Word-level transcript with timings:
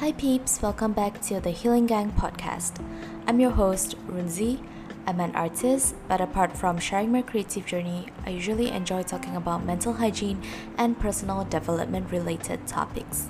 Hi 0.00 0.12
peeps, 0.12 0.62
welcome 0.62 0.94
back 0.94 1.20
to 1.28 1.40
the 1.40 1.50
Healing 1.50 1.84
Gang 1.84 2.12
podcast. 2.12 2.82
I'm 3.26 3.38
your 3.38 3.50
host, 3.50 3.96
Runzi. 4.06 4.58
I'm 5.06 5.20
an 5.20 5.36
artist, 5.36 5.94
but 6.08 6.22
apart 6.22 6.56
from 6.56 6.78
sharing 6.78 7.12
my 7.12 7.20
creative 7.20 7.66
journey, 7.66 8.06
I 8.24 8.30
usually 8.30 8.70
enjoy 8.70 9.02
talking 9.02 9.36
about 9.36 9.66
mental 9.66 9.92
hygiene 9.92 10.40
and 10.78 10.98
personal 10.98 11.44
development 11.44 12.10
related 12.10 12.66
topics. 12.66 13.28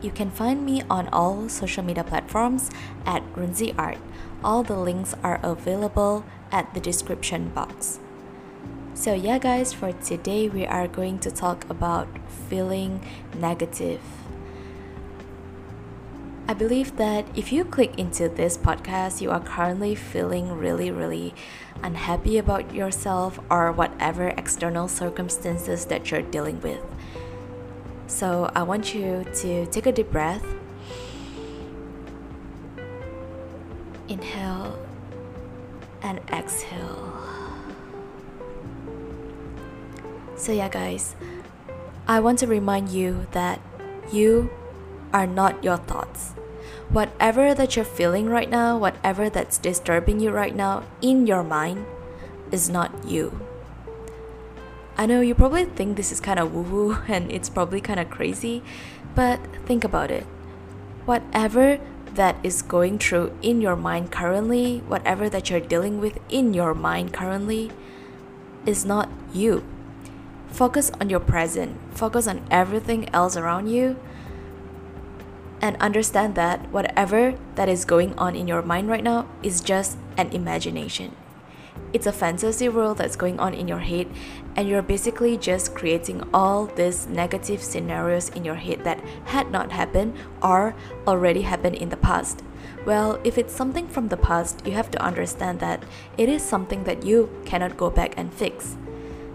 You 0.00 0.10
can 0.10 0.30
find 0.30 0.64
me 0.64 0.80
on 0.88 1.08
all 1.08 1.50
social 1.50 1.84
media 1.84 2.04
platforms 2.04 2.70
at 3.04 3.22
Runzi 3.34 3.74
Art. 3.76 3.98
All 4.42 4.62
the 4.62 4.78
links 4.78 5.14
are 5.22 5.40
available 5.42 6.24
at 6.50 6.72
the 6.72 6.80
description 6.80 7.50
box. 7.50 8.00
So, 8.94 9.12
yeah, 9.12 9.38
guys, 9.38 9.74
for 9.74 9.92
today 9.92 10.48
we 10.48 10.64
are 10.64 10.88
going 10.88 11.18
to 11.18 11.30
talk 11.30 11.68
about 11.68 12.08
feeling 12.48 13.04
negative. 13.36 14.00
I 16.48 16.54
believe 16.54 16.96
that 16.96 17.24
if 17.36 17.52
you 17.52 17.64
click 17.64 17.98
into 17.98 18.28
this 18.28 18.58
podcast, 18.58 19.20
you 19.20 19.30
are 19.30 19.40
currently 19.40 19.94
feeling 19.94 20.52
really, 20.52 20.90
really 20.90 21.34
unhappy 21.82 22.36
about 22.36 22.74
yourself 22.74 23.38
or 23.48 23.72
whatever 23.72 24.28
external 24.28 24.88
circumstances 24.88 25.86
that 25.86 26.10
you're 26.10 26.22
dealing 26.22 26.60
with. 26.60 26.82
So 28.08 28.50
I 28.54 28.64
want 28.64 28.94
you 28.94 29.24
to 29.36 29.66
take 29.66 29.86
a 29.86 29.92
deep 29.92 30.10
breath. 30.10 30.44
Inhale 34.08 34.78
and 36.02 36.20
exhale. 36.30 37.14
So, 40.36 40.50
yeah, 40.50 40.68
guys, 40.68 41.14
I 42.08 42.18
want 42.18 42.40
to 42.40 42.48
remind 42.48 42.90
you 42.90 43.28
that 43.30 43.60
you 44.12 44.50
are 45.12 45.26
not 45.26 45.62
your 45.62 45.76
thoughts. 45.76 46.34
Whatever 46.88 47.54
that 47.54 47.76
you're 47.76 47.84
feeling 47.84 48.28
right 48.28 48.50
now, 48.50 48.76
whatever 48.76 49.30
that's 49.30 49.58
disturbing 49.58 50.20
you 50.20 50.30
right 50.30 50.54
now 50.54 50.84
in 51.00 51.26
your 51.26 51.42
mind, 51.42 51.86
is 52.50 52.68
not 52.68 52.92
you. 53.06 53.40
I 54.96 55.06
know 55.06 55.22
you 55.22 55.34
probably 55.34 55.64
think 55.64 55.96
this 55.96 56.12
is 56.12 56.20
kind 56.20 56.38
of 56.38 56.52
woo 56.52 56.62
woo 56.62 56.98
and 57.08 57.32
it's 57.32 57.48
probably 57.48 57.80
kind 57.80 57.98
of 57.98 58.10
crazy, 58.10 58.62
but 59.14 59.40
think 59.64 59.84
about 59.84 60.10
it. 60.10 60.24
Whatever 61.06 61.80
that 62.14 62.36
is 62.42 62.60
going 62.60 62.98
through 62.98 63.32
in 63.40 63.62
your 63.62 63.74
mind 63.74 64.12
currently, 64.12 64.78
whatever 64.86 65.30
that 65.30 65.48
you're 65.48 65.60
dealing 65.60 65.98
with 65.98 66.18
in 66.28 66.52
your 66.52 66.74
mind 66.74 67.12
currently, 67.12 67.72
is 68.66 68.84
not 68.84 69.08
you. 69.32 69.64
Focus 70.48 70.90
on 71.00 71.08
your 71.08 71.20
present, 71.20 71.78
focus 71.96 72.28
on 72.28 72.46
everything 72.50 73.08
else 73.14 73.36
around 73.36 73.68
you 73.68 73.96
and 75.62 75.76
understand 75.80 76.34
that 76.34 76.68
whatever 76.72 77.38
that 77.54 77.68
is 77.68 77.84
going 77.84 78.18
on 78.18 78.34
in 78.34 78.48
your 78.48 78.60
mind 78.60 78.88
right 78.88 79.04
now 79.04 79.28
is 79.42 79.60
just 79.60 79.96
an 80.18 80.28
imagination. 80.32 81.14
It's 81.92 82.06
a 82.06 82.12
fantasy 82.12 82.68
world 82.68 82.98
that's 82.98 83.16
going 83.16 83.38
on 83.38 83.54
in 83.54 83.68
your 83.68 83.78
head, 83.78 84.08
and 84.56 84.68
you're 84.68 84.82
basically 84.82 85.36
just 85.36 85.74
creating 85.74 86.22
all 86.34 86.66
these 86.66 87.06
negative 87.06 87.62
scenarios 87.62 88.28
in 88.30 88.44
your 88.44 88.56
head 88.56 88.82
that 88.84 89.00
had 89.26 89.50
not 89.50 89.72
happened 89.72 90.14
or 90.42 90.74
already 91.06 91.42
happened 91.42 91.76
in 91.76 91.90
the 91.90 91.96
past. 91.96 92.42
Well, 92.84 93.20
if 93.24 93.38
it's 93.38 93.54
something 93.54 93.86
from 93.86 94.08
the 94.08 94.16
past, 94.16 94.66
you 94.66 94.72
have 94.72 94.90
to 94.90 95.02
understand 95.02 95.60
that 95.60 95.84
it 96.18 96.28
is 96.28 96.42
something 96.42 96.84
that 96.84 97.04
you 97.04 97.30
cannot 97.44 97.76
go 97.76 97.90
back 97.90 98.14
and 98.16 98.32
fix. 98.32 98.76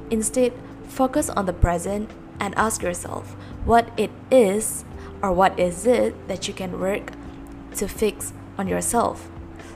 Instead, 0.10 0.52
focus 0.88 1.30
on 1.30 1.46
the 1.46 1.54
present 1.54 2.10
and 2.40 2.54
ask 2.56 2.82
yourself 2.82 3.36
what 3.66 3.90
it 3.98 4.12
is 4.32 4.84
or 5.22 5.32
what 5.34 5.60
is 5.60 5.86
it 5.86 6.28
that 6.28 6.48
you 6.48 6.54
can 6.54 6.80
work 6.80 7.12
to 7.76 7.88
fix 7.88 8.34
on 8.58 8.68
yourself? 8.68 9.30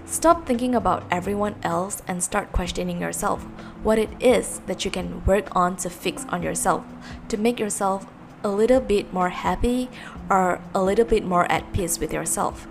Stop 0.06 0.46
thinking 0.46 0.75
about 0.75 1.03
everyone 1.09 1.56
else 1.63 2.02
and 2.07 2.22
start 2.22 2.52
questioning 2.52 3.00
yourself 3.00 3.44
what 3.84 3.97
it 3.97 4.09
is 4.19 4.59
that 4.68 4.84
you 4.84 4.91
can 4.91 5.24
work 5.25 5.56
on 5.56 5.78
to 5.78 5.90
fix 5.90 6.25
on 6.29 6.44
yourself 6.44 6.84
to 7.29 7.38
make 7.38 7.59
yourself 7.59 8.06
a 8.44 8.50
little 8.50 8.81
bit 8.81 9.13
more 9.13 9.29
happy 9.29 9.90
or 10.29 10.62
a 10.74 10.84
little 10.84 11.06
bit 11.06 11.24
more 11.24 11.50
at 11.52 11.72
peace 11.73 12.00
with 12.00 12.12
yourself. 12.12 12.68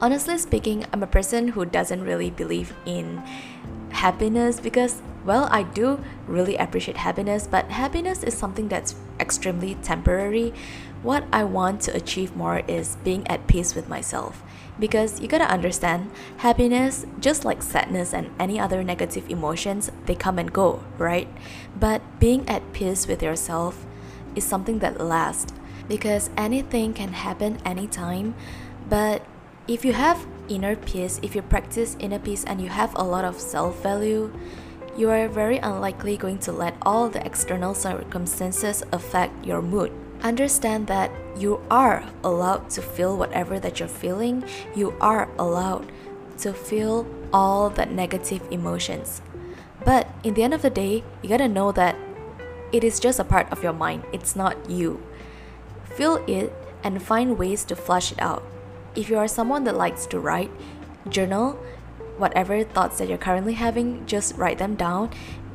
Honestly 0.00 0.36
speaking, 0.38 0.84
I'm 0.92 1.02
a 1.02 1.06
person 1.06 1.48
who 1.48 1.64
doesn't 1.64 2.02
really 2.02 2.30
believe 2.30 2.74
in 2.84 3.22
happiness 3.90 4.60
because 4.60 5.02
well, 5.24 5.48
I 5.50 5.62
do 5.64 6.02
really 6.26 6.56
appreciate 6.56 6.96
happiness, 6.96 7.46
but 7.46 7.66
happiness 7.66 8.22
is 8.22 8.36
something 8.36 8.68
that's 8.68 8.94
extremely 9.20 9.76
temporary. 9.76 10.52
What 11.02 11.24
I 11.32 11.44
want 11.44 11.80
to 11.82 11.96
achieve 11.96 12.36
more 12.36 12.62
is 12.66 12.96
being 13.04 13.26
at 13.28 13.46
peace 13.46 13.74
with 13.74 13.88
myself. 13.88 14.42
Because 14.78 15.20
you 15.20 15.28
gotta 15.28 15.44
understand, 15.44 16.10
happiness, 16.38 17.04
just 17.20 17.44
like 17.44 17.62
sadness 17.62 18.14
and 18.14 18.30
any 18.38 18.58
other 18.58 18.82
negative 18.82 19.28
emotions, 19.28 19.90
they 20.06 20.14
come 20.14 20.38
and 20.38 20.52
go, 20.52 20.82
right? 20.98 21.28
But 21.78 22.02
being 22.18 22.48
at 22.48 22.72
peace 22.72 23.06
with 23.06 23.22
yourself 23.22 23.84
is 24.34 24.44
something 24.44 24.78
that 24.78 25.00
lasts. 25.00 25.52
Because 25.88 26.30
anything 26.36 26.94
can 26.94 27.12
happen 27.12 27.58
anytime, 27.64 28.34
but 28.88 29.22
if 29.68 29.84
you 29.84 29.92
have 29.92 30.26
inner 30.48 30.74
peace, 30.76 31.20
if 31.22 31.34
you 31.34 31.42
practice 31.42 31.96
inner 32.00 32.18
peace 32.18 32.44
and 32.44 32.60
you 32.60 32.68
have 32.68 32.94
a 32.96 33.02
lot 33.02 33.24
of 33.24 33.38
self 33.38 33.82
value, 33.82 34.32
you 34.96 35.10
are 35.10 35.28
very 35.28 35.58
unlikely 35.58 36.16
going 36.16 36.38
to 36.38 36.52
let 36.52 36.74
all 36.82 37.08
the 37.08 37.24
external 37.24 37.74
circumstances 37.74 38.82
affect 38.92 39.44
your 39.44 39.62
mood. 39.62 39.92
Understand 40.22 40.86
that 40.88 41.10
you 41.36 41.60
are 41.70 42.04
allowed 42.22 42.68
to 42.70 42.82
feel 42.82 43.16
whatever 43.16 43.58
that 43.60 43.80
you're 43.80 43.88
feeling, 43.88 44.44
you 44.74 44.94
are 45.00 45.28
allowed 45.38 45.90
to 46.38 46.52
feel 46.52 47.06
all 47.32 47.70
the 47.70 47.86
negative 47.86 48.42
emotions. 48.50 49.22
But 49.84 50.08
in 50.22 50.34
the 50.34 50.42
end 50.42 50.54
of 50.54 50.62
the 50.62 50.70
day, 50.70 51.04
you 51.22 51.28
gotta 51.28 51.48
know 51.48 51.72
that 51.72 51.96
it 52.72 52.84
is 52.84 53.00
just 53.00 53.18
a 53.18 53.24
part 53.24 53.50
of 53.50 53.62
your 53.62 53.72
mind, 53.72 54.04
it's 54.12 54.36
not 54.36 54.68
you. 54.68 55.02
Feel 55.84 56.22
it 56.26 56.52
and 56.84 57.02
find 57.02 57.38
ways 57.38 57.64
to 57.64 57.76
flush 57.76 58.12
it 58.12 58.20
out. 58.20 58.42
If 58.94 59.08
you 59.08 59.18
are 59.18 59.28
someone 59.28 59.64
that 59.64 59.76
likes 59.76 60.06
to 60.06 60.20
write, 60.20 60.50
journal, 61.08 61.58
whatever 62.20 62.62
thoughts 62.62 62.98
that 62.98 63.08
you're 63.08 63.18
currently 63.18 63.54
having, 63.54 64.06
just 64.06 64.36
write 64.36 64.58
them 64.58 64.74
down. 64.76 65.10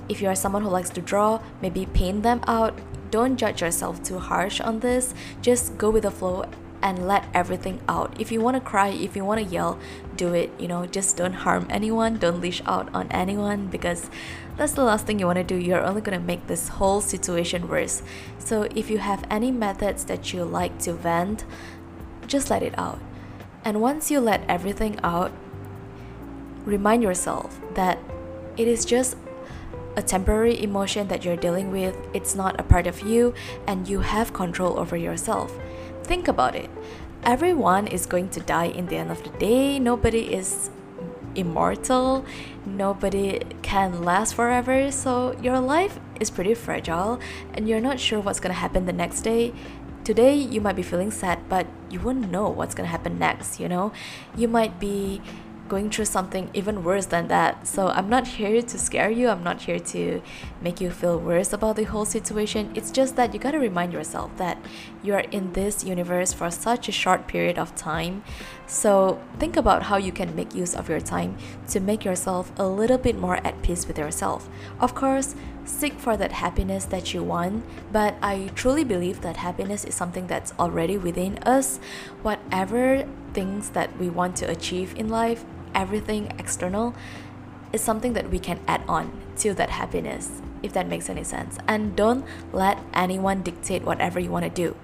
If 0.09 0.22
you 0.22 0.28
are 0.28 0.36
someone 0.36 0.64
who 0.64 0.70
likes 0.70 0.90
to 0.92 1.02
draw, 1.02 1.42
maybe 1.62 1.86
paint 1.86 2.24
them 2.24 2.42
out. 2.48 2.78
Don't 3.12 3.38
judge 3.38 3.62
yourself 3.62 4.03
too 4.03 4.20
harsh 4.20 4.59
on 4.59 4.80
this. 4.80 5.14
Just 5.42 5.78
go 5.78 5.90
with 5.90 6.03
the 6.03 6.12
flow 6.12 6.46
and 6.81 7.08
let 7.08 7.26
everything 7.34 7.81
out. 7.90 8.16
If 8.20 8.31
you 8.31 8.42
want 8.42 8.56
to 8.58 8.62
cry, 8.62 8.90
if 8.90 9.16
you 9.16 9.26
want 9.26 9.44
to 9.44 9.52
yell, 9.52 9.80
do 10.16 10.34
it. 10.34 10.52
You 10.59 10.68
know, 10.68 10.86
just 10.86 11.18
don't 11.18 11.34
harm 11.34 11.66
anyone, 11.70 12.18
don't 12.18 12.42
leash 12.42 12.62
out 12.66 12.94
on 12.94 13.08
anyone 13.12 13.68
because 13.68 14.09
that's 14.58 14.74
the 14.74 14.84
last 14.84 15.08
thing 15.08 15.18
you 15.20 15.26
want 15.26 15.38
to 15.38 15.44
do. 15.44 15.56
You're 15.56 15.84
only 15.84 16.02
going 16.02 16.20
to 16.20 16.24
make 16.24 16.46
this 16.46 16.68
whole 16.68 17.02
situation 17.02 17.68
worse. 17.68 18.03
So, 18.38 18.64
if 18.76 18.90
you 18.90 19.00
have 19.00 19.26
any 19.32 19.52
methods 19.52 20.06
that 20.06 20.34
you 20.34 20.46
like 20.46 20.78
to 20.80 20.94
vent, 20.94 21.44
just 22.28 22.52
let 22.52 22.62
it 22.62 22.78
out. 22.78 23.00
And 23.64 23.82
once 23.82 24.12
you 24.12 24.20
let 24.20 24.47
everything 24.47 25.00
out, 25.03 25.32
remind 26.66 27.03
yourself 27.03 27.59
that 27.76 28.00
it 28.58 28.68
is 28.68 28.86
just 28.86 29.18
a 29.96 30.02
temporary 30.02 30.62
emotion 30.62 31.08
that 31.08 31.24
you're 31.24 31.38
dealing 31.38 31.72
with, 31.72 31.96
it's 32.14 32.36
not 32.36 32.59
a 32.59 32.64
part 32.64 32.88
of 32.88 33.02
you, 33.02 33.34
and 33.68 33.88
you 33.88 34.02
have 34.02 34.34
control 34.34 34.78
over 34.78 34.98
yourself. 34.98 35.58
Think 36.03 36.28
about 36.28 36.56
it. 36.56 36.70
Everyone 37.24 37.88
is 37.88 38.06
going 38.06 38.30
to 38.30 38.40
die 38.40 38.66
in 38.68 38.88
the 38.88 38.98
end 38.98 39.12
of 39.12 39.24
the 39.24 39.30
day. 39.40 39.80
Nobody 39.80 40.34
is 40.34 40.70
immortal. 41.34 42.26
Nobody 42.66 43.42
can 43.62 44.03
last 44.03 44.34
forever. 44.34 44.92
So 44.92 45.36
your 45.42 45.59
life 45.59 46.00
is 46.20 46.30
pretty 46.30 46.53
fragile 46.53 47.20
and 47.53 47.68
you're 47.68 47.82
not 47.82 48.00
sure 48.00 48.20
what's 48.20 48.40
going 48.40 48.53
to 48.53 48.59
happen 48.59 48.85
the 48.85 48.94
next 48.94 49.22
day. 49.22 49.53
Today 50.03 50.35
you 50.35 50.61
might 50.61 50.76
be 50.76 50.84
feeling 50.84 51.09
sad, 51.09 51.50
but 51.50 51.66
you 51.90 52.00
wouldn't 52.00 52.29
know 52.29 52.47
what's 52.47 52.76
going 52.76 52.85
to 52.85 52.91
happen 52.91 53.18
next, 53.18 53.59
you 53.59 53.68
know? 53.68 53.91
You 54.38 54.47
might 54.47 54.79
be 54.79 55.22
going 55.67 55.90
through 55.90 56.06
something 56.06 56.50
even 56.53 56.84
worse 56.84 57.08
than 57.08 57.28
that. 57.28 57.67
So 57.67 57.88
I'm 57.88 58.09
not 58.09 58.28
here 58.28 58.62
to 58.62 58.78
scare 58.78 59.09
you, 59.09 59.29
I'm 59.29 59.44
not 59.44 59.62
here 59.62 59.79
to 59.79 60.22
make 60.62 60.79
you 60.79 60.90
feel 60.91 61.20
worse 61.20 61.53
about 61.53 61.76
the 61.76 61.84
whole 61.84 62.06
situation. 62.06 62.72
It's 62.76 62.91
just 62.91 63.16
that 63.16 63.34
you 63.34 63.40
gotta 63.40 63.59
remind 63.59 63.94
yourself 63.94 64.35
that 64.38 64.58
you 65.03 65.14
are 65.14 65.26
in 65.32 65.53
this 65.53 65.84
universe 65.84 66.34
for 66.34 66.52
such 66.52 66.88
a 66.88 66.91
short 66.91 67.28
period 67.28 67.58
of 67.58 67.76
time. 67.76 68.23
So 68.67 69.20
think 69.40 69.58
about 69.58 69.84
how 69.84 69.97
you 69.97 70.12
can 70.12 70.35
make 70.35 70.56
use 70.56 70.76
of 70.76 70.90
your 70.90 71.00
time 71.00 71.38
to 71.70 71.79
make 71.79 72.06
yourself 72.06 72.52
a 72.58 72.68
little 72.68 72.97
bit 72.97 73.18
more 73.18 73.38
at 73.46 73.61
peace 73.61 73.88
with 73.88 73.97
yourself. 73.97 74.50
Of 74.79 74.96
course, 74.96 75.35
seek 75.66 75.94
for 75.94 76.16
that 76.18 76.32
happiness 76.32 76.85
that 76.85 77.14
you 77.14 77.23
want, 77.23 77.64
but 77.91 78.16
I 78.22 78.52
truly 78.56 78.84
believe 78.84 79.22
that 79.22 79.38
happiness 79.38 79.84
is 79.84 79.96
something 79.96 80.28
that's 80.28 80.53
already 80.59 80.97
within 80.97 81.38
us. 81.40 81.79
Whatever 82.22 83.08
things 83.34 83.72
that 83.72 83.97
we 84.00 84.09
want 84.09 84.35
to 84.38 84.50
achieve 84.50 84.96
in 84.96 85.09
life, 85.09 85.44
everything 85.75 86.33
external 86.39 86.95
is 87.73 87.81
something 87.81 88.13
that 88.13 88.31
we 88.31 88.39
can 88.39 88.59
add 88.67 88.81
on 88.87 89.11
to 89.37 89.53
that 89.53 89.69
happiness, 89.69 90.41
if 90.63 90.73
that 90.73 90.87
makes 90.87 91.09
any 91.09 91.23
sense. 91.23 91.57
And 91.67 91.95
don't 91.95 92.25
let 92.53 92.79
anyone 92.93 93.43
dictate 93.43 93.83
whatever 93.83 94.19
you 94.19 94.31
want 94.31 94.45
to 94.45 94.49
do. 94.49 94.75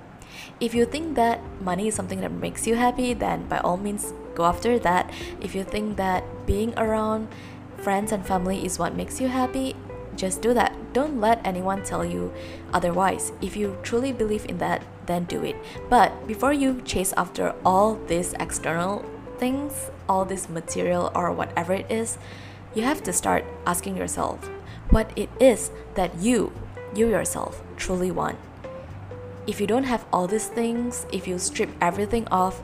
If 0.60 0.76
you 0.76 0.86
think 0.86 1.16
that 1.16 1.40
money 1.62 1.88
is 1.88 1.96
something 1.96 2.22
that 2.22 2.32
makes 2.32 2.68
you 2.68 2.76
happy, 2.76 3.14
then 3.14 3.48
by 3.48 3.60
all 3.60 3.78
means 3.78 4.14
go 4.36 4.46
after 4.46 4.78
that. 4.80 5.12
If 5.42 5.56
you 5.56 5.64
think 5.64 5.98
that 5.98 6.24
being 6.46 6.78
around 6.78 7.30
friends 7.78 8.12
and 8.12 8.26
family 8.26 8.64
is 8.66 8.78
what 8.78 8.96
makes 8.96 9.20
you 9.20 9.28
happy, 9.28 9.76
just 10.16 10.42
do 10.42 10.54
that. 10.54 10.76
Don't 10.94 11.20
let 11.20 11.46
anyone 11.46 11.84
tell 11.84 12.06
you 12.06 12.34
otherwise. 12.74 13.32
If 13.42 13.56
you 13.56 13.78
truly 13.82 14.12
believe 14.12 14.46
in 14.46 14.58
that, 14.60 14.84
then 15.06 15.24
do 15.24 15.44
it. 15.44 15.56
But 15.90 16.28
before 16.28 16.54
you 16.54 16.82
chase 16.82 17.14
after 17.18 17.56
all 17.66 17.96
these 18.08 18.34
external 18.40 19.06
things, 19.42 19.90
all 20.08 20.24
this 20.24 20.48
material 20.48 21.12
or 21.16 21.34
whatever 21.34 21.74
it 21.74 21.90
is, 21.90 22.20
you 22.76 22.84
have 22.84 23.02
to 23.02 23.12
start 23.12 23.44
asking 23.66 23.98
yourself 23.98 24.48
what 24.92 25.12
it 25.18 25.30
is 25.40 25.72
that 25.96 26.16
you, 26.20 26.54
you 26.96 27.10
yourself, 27.10 27.64
truly 27.76 28.12
want. 28.12 28.38
If 29.48 29.60
you 29.60 29.66
don't 29.66 29.86
have 29.86 30.06
all 30.14 30.28
these 30.28 30.48
things, 30.48 31.08
if 31.12 31.28
you 31.28 31.40
strip 31.40 31.72
everything 31.82 32.28
off, 32.30 32.62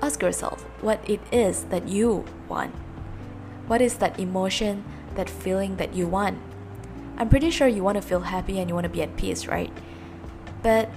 ask 0.00 0.22
yourself 0.22 0.62
what 0.80 0.98
it 1.08 1.20
is 1.30 1.64
that 1.64 1.88
you 1.88 2.24
want. 2.48 2.74
What 3.66 3.82
is 3.82 3.96
that 3.96 4.18
emotion, 4.18 4.82
that 5.16 5.28
feeling 5.28 5.76
that 5.76 5.94
you 5.94 6.08
want? 6.08 6.38
I'm 7.18 7.28
pretty 7.28 7.50
sure 7.50 7.68
you 7.68 7.84
want 7.84 7.96
to 7.96 8.02
feel 8.02 8.20
happy 8.20 8.58
and 8.58 8.68
you 8.68 8.74
want 8.74 8.84
to 8.84 8.96
be 8.96 9.02
at 9.02 9.16
peace, 9.18 9.46
right? 9.46 9.72
But 10.62 10.88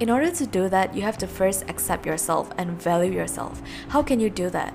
in 0.00 0.10
order 0.10 0.30
to 0.30 0.46
do 0.46 0.68
that, 0.68 0.94
you 0.94 1.02
have 1.02 1.18
to 1.18 1.26
first 1.26 1.64
accept 1.68 2.06
yourself 2.06 2.50
and 2.58 2.80
value 2.80 3.12
yourself. 3.12 3.62
How 3.88 4.02
can 4.02 4.20
you 4.20 4.30
do 4.30 4.50
that? 4.50 4.74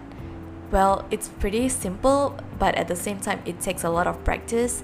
Well, 0.71 1.05
it's 1.11 1.27
pretty 1.27 1.67
simple, 1.69 2.37
but 2.57 2.75
at 2.75 2.87
the 2.87 2.95
same 2.95 3.19
time, 3.19 3.41
it 3.45 3.59
takes 3.59 3.83
a 3.83 3.89
lot 3.89 4.07
of 4.07 4.23
practice. 4.23 4.83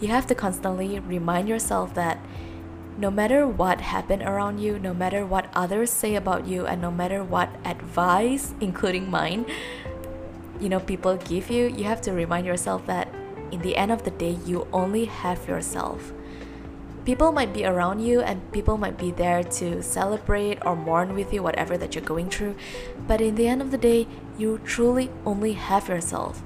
You 0.00 0.08
have 0.08 0.26
to 0.28 0.34
constantly 0.34 0.98
remind 0.98 1.48
yourself 1.48 1.94
that 1.94 2.18
no 2.98 3.10
matter 3.10 3.46
what 3.46 3.82
happened 3.82 4.22
around 4.22 4.58
you, 4.58 4.78
no 4.78 4.94
matter 4.94 5.26
what 5.26 5.50
others 5.54 5.90
say 5.90 6.14
about 6.14 6.46
you, 6.46 6.66
and 6.66 6.80
no 6.80 6.90
matter 6.90 7.22
what 7.22 7.50
advice, 7.64 8.54
including 8.60 9.10
mine, 9.10 9.44
you 10.58 10.68
know, 10.68 10.80
people 10.80 11.16
give 11.16 11.50
you, 11.50 11.68
you 11.68 11.84
have 11.84 12.00
to 12.00 12.12
remind 12.12 12.46
yourself 12.46 12.86
that 12.86 13.08
in 13.50 13.60
the 13.60 13.76
end 13.76 13.92
of 13.92 14.04
the 14.04 14.10
day, 14.10 14.38
you 14.46 14.66
only 14.72 15.04
have 15.04 15.46
yourself. 15.46 16.12
People 17.06 17.30
might 17.30 17.54
be 17.54 17.64
around 17.64 18.00
you 18.00 18.20
and 18.20 18.50
people 18.50 18.76
might 18.78 18.98
be 18.98 19.12
there 19.12 19.44
to 19.44 19.80
celebrate 19.80 20.58
or 20.66 20.74
mourn 20.74 21.14
with 21.14 21.32
you, 21.32 21.40
whatever 21.40 21.78
that 21.78 21.94
you're 21.94 22.02
going 22.02 22.28
through. 22.28 22.56
But 23.06 23.20
in 23.20 23.36
the 23.36 23.46
end 23.46 23.62
of 23.62 23.70
the 23.70 23.78
day, 23.78 24.08
you 24.36 24.58
truly 24.64 25.08
only 25.24 25.52
have 25.52 25.88
yourself. 25.88 26.42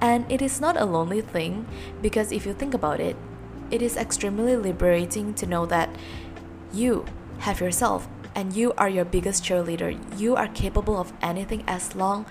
And 0.00 0.30
it 0.30 0.40
is 0.40 0.60
not 0.60 0.76
a 0.76 0.84
lonely 0.84 1.20
thing 1.20 1.66
because 2.00 2.30
if 2.30 2.46
you 2.46 2.54
think 2.54 2.74
about 2.74 3.00
it, 3.00 3.16
it 3.72 3.82
is 3.82 3.96
extremely 3.96 4.54
liberating 4.54 5.34
to 5.34 5.46
know 5.46 5.66
that 5.66 5.90
you 6.72 7.06
have 7.40 7.60
yourself 7.60 8.06
and 8.36 8.54
you 8.54 8.72
are 8.78 8.88
your 8.88 9.04
biggest 9.04 9.42
cheerleader. 9.42 9.98
You 10.16 10.36
are 10.36 10.46
capable 10.46 10.96
of 10.96 11.12
anything 11.22 11.64
as 11.66 11.96
long 11.96 12.24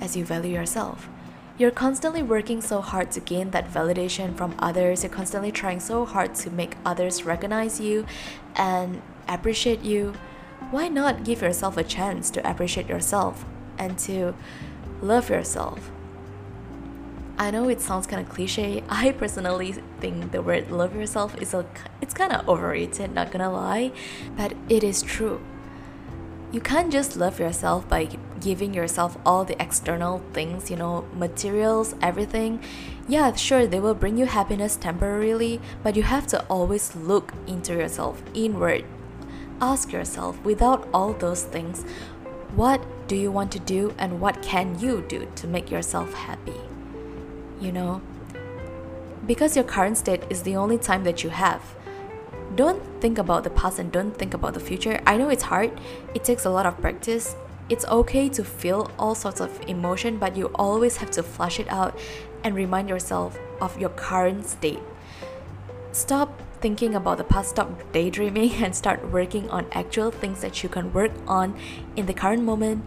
as 0.00 0.16
you 0.16 0.24
value 0.24 0.54
yourself. 0.54 1.10
You're 1.56 1.70
constantly 1.70 2.20
working 2.20 2.60
so 2.60 2.80
hard 2.80 3.12
to 3.12 3.20
gain 3.20 3.50
that 3.52 3.70
validation 3.72 4.36
from 4.36 4.56
others. 4.58 5.04
You're 5.04 5.12
constantly 5.12 5.52
trying 5.52 5.78
so 5.78 6.04
hard 6.04 6.34
to 6.36 6.50
make 6.50 6.76
others 6.84 7.24
recognize 7.24 7.78
you 7.78 8.06
and 8.56 9.00
appreciate 9.28 9.82
you. 9.82 10.14
Why 10.72 10.88
not 10.88 11.22
give 11.22 11.42
yourself 11.42 11.76
a 11.76 11.84
chance 11.84 12.28
to 12.30 12.50
appreciate 12.50 12.88
yourself 12.88 13.44
and 13.78 13.96
to 14.00 14.34
love 15.00 15.30
yourself? 15.30 15.92
I 17.38 17.52
know 17.52 17.68
it 17.68 17.80
sounds 17.80 18.08
kind 18.08 18.26
of 18.26 18.32
cliche. 18.32 18.82
I 18.88 19.12
personally 19.12 19.72
think 20.00 20.32
the 20.32 20.42
word 20.42 20.72
love 20.72 20.96
yourself 20.96 21.40
is 21.40 21.54
a 21.54 21.64
it's 22.00 22.14
kind 22.14 22.32
of 22.32 22.48
overrated, 22.48 23.14
not 23.14 23.30
gonna 23.30 23.52
lie, 23.52 23.92
but 24.36 24.54
it 24.68 24.82
is 24.82 25.02
true. 25.02 25.40
You 26.50 26.60
can't 26.60 26.92
just 26.92 27.16
love 27.16 27.38
yourself 27.38 27.88
by 27.88 28.08
giving 28.44 28.74
yourself 28.74 29.16
all 29.24 29.42
the 29.42 29.60
external 29.60 30.20
things, 30.34 30.70
you 30.70 30.76
know, 30.76 31.06
materials, 31.16 31.94
everything. 32.02 32.62
Yeah, 33.08 33.34
sure, 33.34 33.66
they 33.66 33.80
will 33.80 33.94
bring 33.94 34.18
you 34.18 34.26
happiness 34.26 34.76
temporarily, 34.76 35.62
but 35.82 35.96
you 35.96 36.02
have 36.02 36.26
to 36.28 36.44
always 36.48 36.94
look 36.94 37.32
into 37.46 37.72
yourself, 37.72 38.22
inward. 38.34 38.84
Ask 39.62 39.92
yourself, 39.92 40.38
without 40.44 40.86
all 40.92 41.14
those 41.14 41.44
things, 41.44 41.84
what 42.54 42.84
do 43.08 43.16
you 43.16 43.32
want 43.32 43.50
to 43.52 43.58
do 43.58 43.94
and 43.98 44.20
what 44.20 44.42
can 44.42 44.78
you 44.78 45.02
do 45.08 45.26
to 45.36 45.46
make 45.46 45.70
yourself 45.70 46.12
happy? 46.12 46.60
You 47.60 47.72
know? 47.72 48.02
Because 49.26 49.56
your 49.56 49.64
current 49.64 49.96
state 49.96 50.22
is 50.28 50.42
the 50.42 50.54
only 50.54 50.76
time 50.76 51.04
that 51.04 51.24
you 51.24 51.30
have 51.30 51.62
don't 52.54 52.82
think 53.00 53.18
about 53.18 53.42
the 53.42 53.50
past 53.50 53.80
and 53.80 53.90
don't 53.90 54.16
think 54.16 54.32
about 54.32 54.54
the 54.54 54.60
future. 54.60 55.00
I 55.06 55.16
know 55.16 55.28
it's 55.28 55.42
hard, 55.42 55.72
it 56.14 56.22
takes 56.22 56.44
a 56.44 56.50
lot 56.50 56.66
of 56.66 56.80
practice, 56.80 57.34
it's 57.68 57.84
okay 57.86 58.28
to 58.28 58.44
feel 58.44 58.90
all 58.98 59.14
sorts 59.14 59.40
of 59.40 59.60
emotion, 59.68 60.18
but 60.18 60.36
you 60.36 60.46
always 60.54 60.98
have 60.98 61.10
to 61.12 61.22
flush 61.22 61.58
it 61.58 61.68
out 61.68 61.98
and 62.42 62.54
remind 62.54 62.88
yourself 62.88 63.38
of 63.60 63.78
your 63.78 63.90
current 63.90 64.46
state. 64.46 64.80
Stop 65.92 66.42
thinking 66.60 66.94
about 66.94 67.18
the 67.18 67.24
past, 67.24 67.50
stop 67.50 67.92
daydreaming, 67.92 68.52
and 68.62 68.74
start 68.74 69.10
working 69.10 69.48
on 69.50 69.66
actual 69.72 70.10
things 70.10 70.40
that 70.42 70.62
you 70.62 70.68
can 70.68 70.92
work 70.92 71.12
on 71.26 71.56
in 71.96 72.06
the 72.06 72.14
current 72.14 72.42
moment 72.42 72.84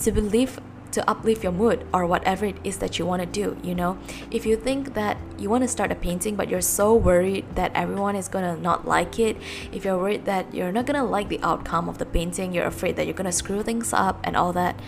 to 0.00 0.12
believe 0.12 0.60
to 0.92 1.08
uplift 1.10 1.42
your 1.42 1.52
mood 1.52 1.86
or 1.92 2.06
whatever 2.06 2.46
it 2.46 2.56
is 2.62 2.78
that 2.78 2.98
you 2.98 3.06
want 3.06 3.20
to 3.20 3.26
do 3.26 3.56
you 3.62 3.74
know 3.74 3.98
if 4.30 4.46
you 4.46 4.56
think 4.56 4.94
that 4.94 5.16
you 5.38 5.48
want 5.50 5.62
to 5.62 5.68
start 5.68 5.90
a 5.90 5.94
painting 5.94 6.36
but 6.36 6.48
you're 6.48 6.60
so 6.60 6.94
worried 6.94 7.44
that 7.54 7.72
everyone 7.74 8.14
is 8.14 8.28
going 8.28 8.44
to 8.44 8.60
not 8.60 8.86
like 8.86 9.18
it 9.18 9.36
if 9.72 9.84
you're 9.84 9.98
worried 9.98 10.24
that 10.24 10.54
you're 10.54 10.72
not 10.72 10.86
going 10.86 10.98
to 10.98 11.04
like 11.04 11.28
the 11.28 11.40
outcome 11.42 11.88
of 11.88 11.98
the 11.98 12.06
painting 12.06 12.52
you're 12.52 12.66
afraid 12.66 12.96
that 12.96 13.06
you're 13.06 13.14
going 13.14 13.24
to 13.24 13.32
screw 13.32 13.62
things 13.62 13.92
up 13.92 14.20
and 14.24 14.36
all 14.36 14.52
that 14.52 14.78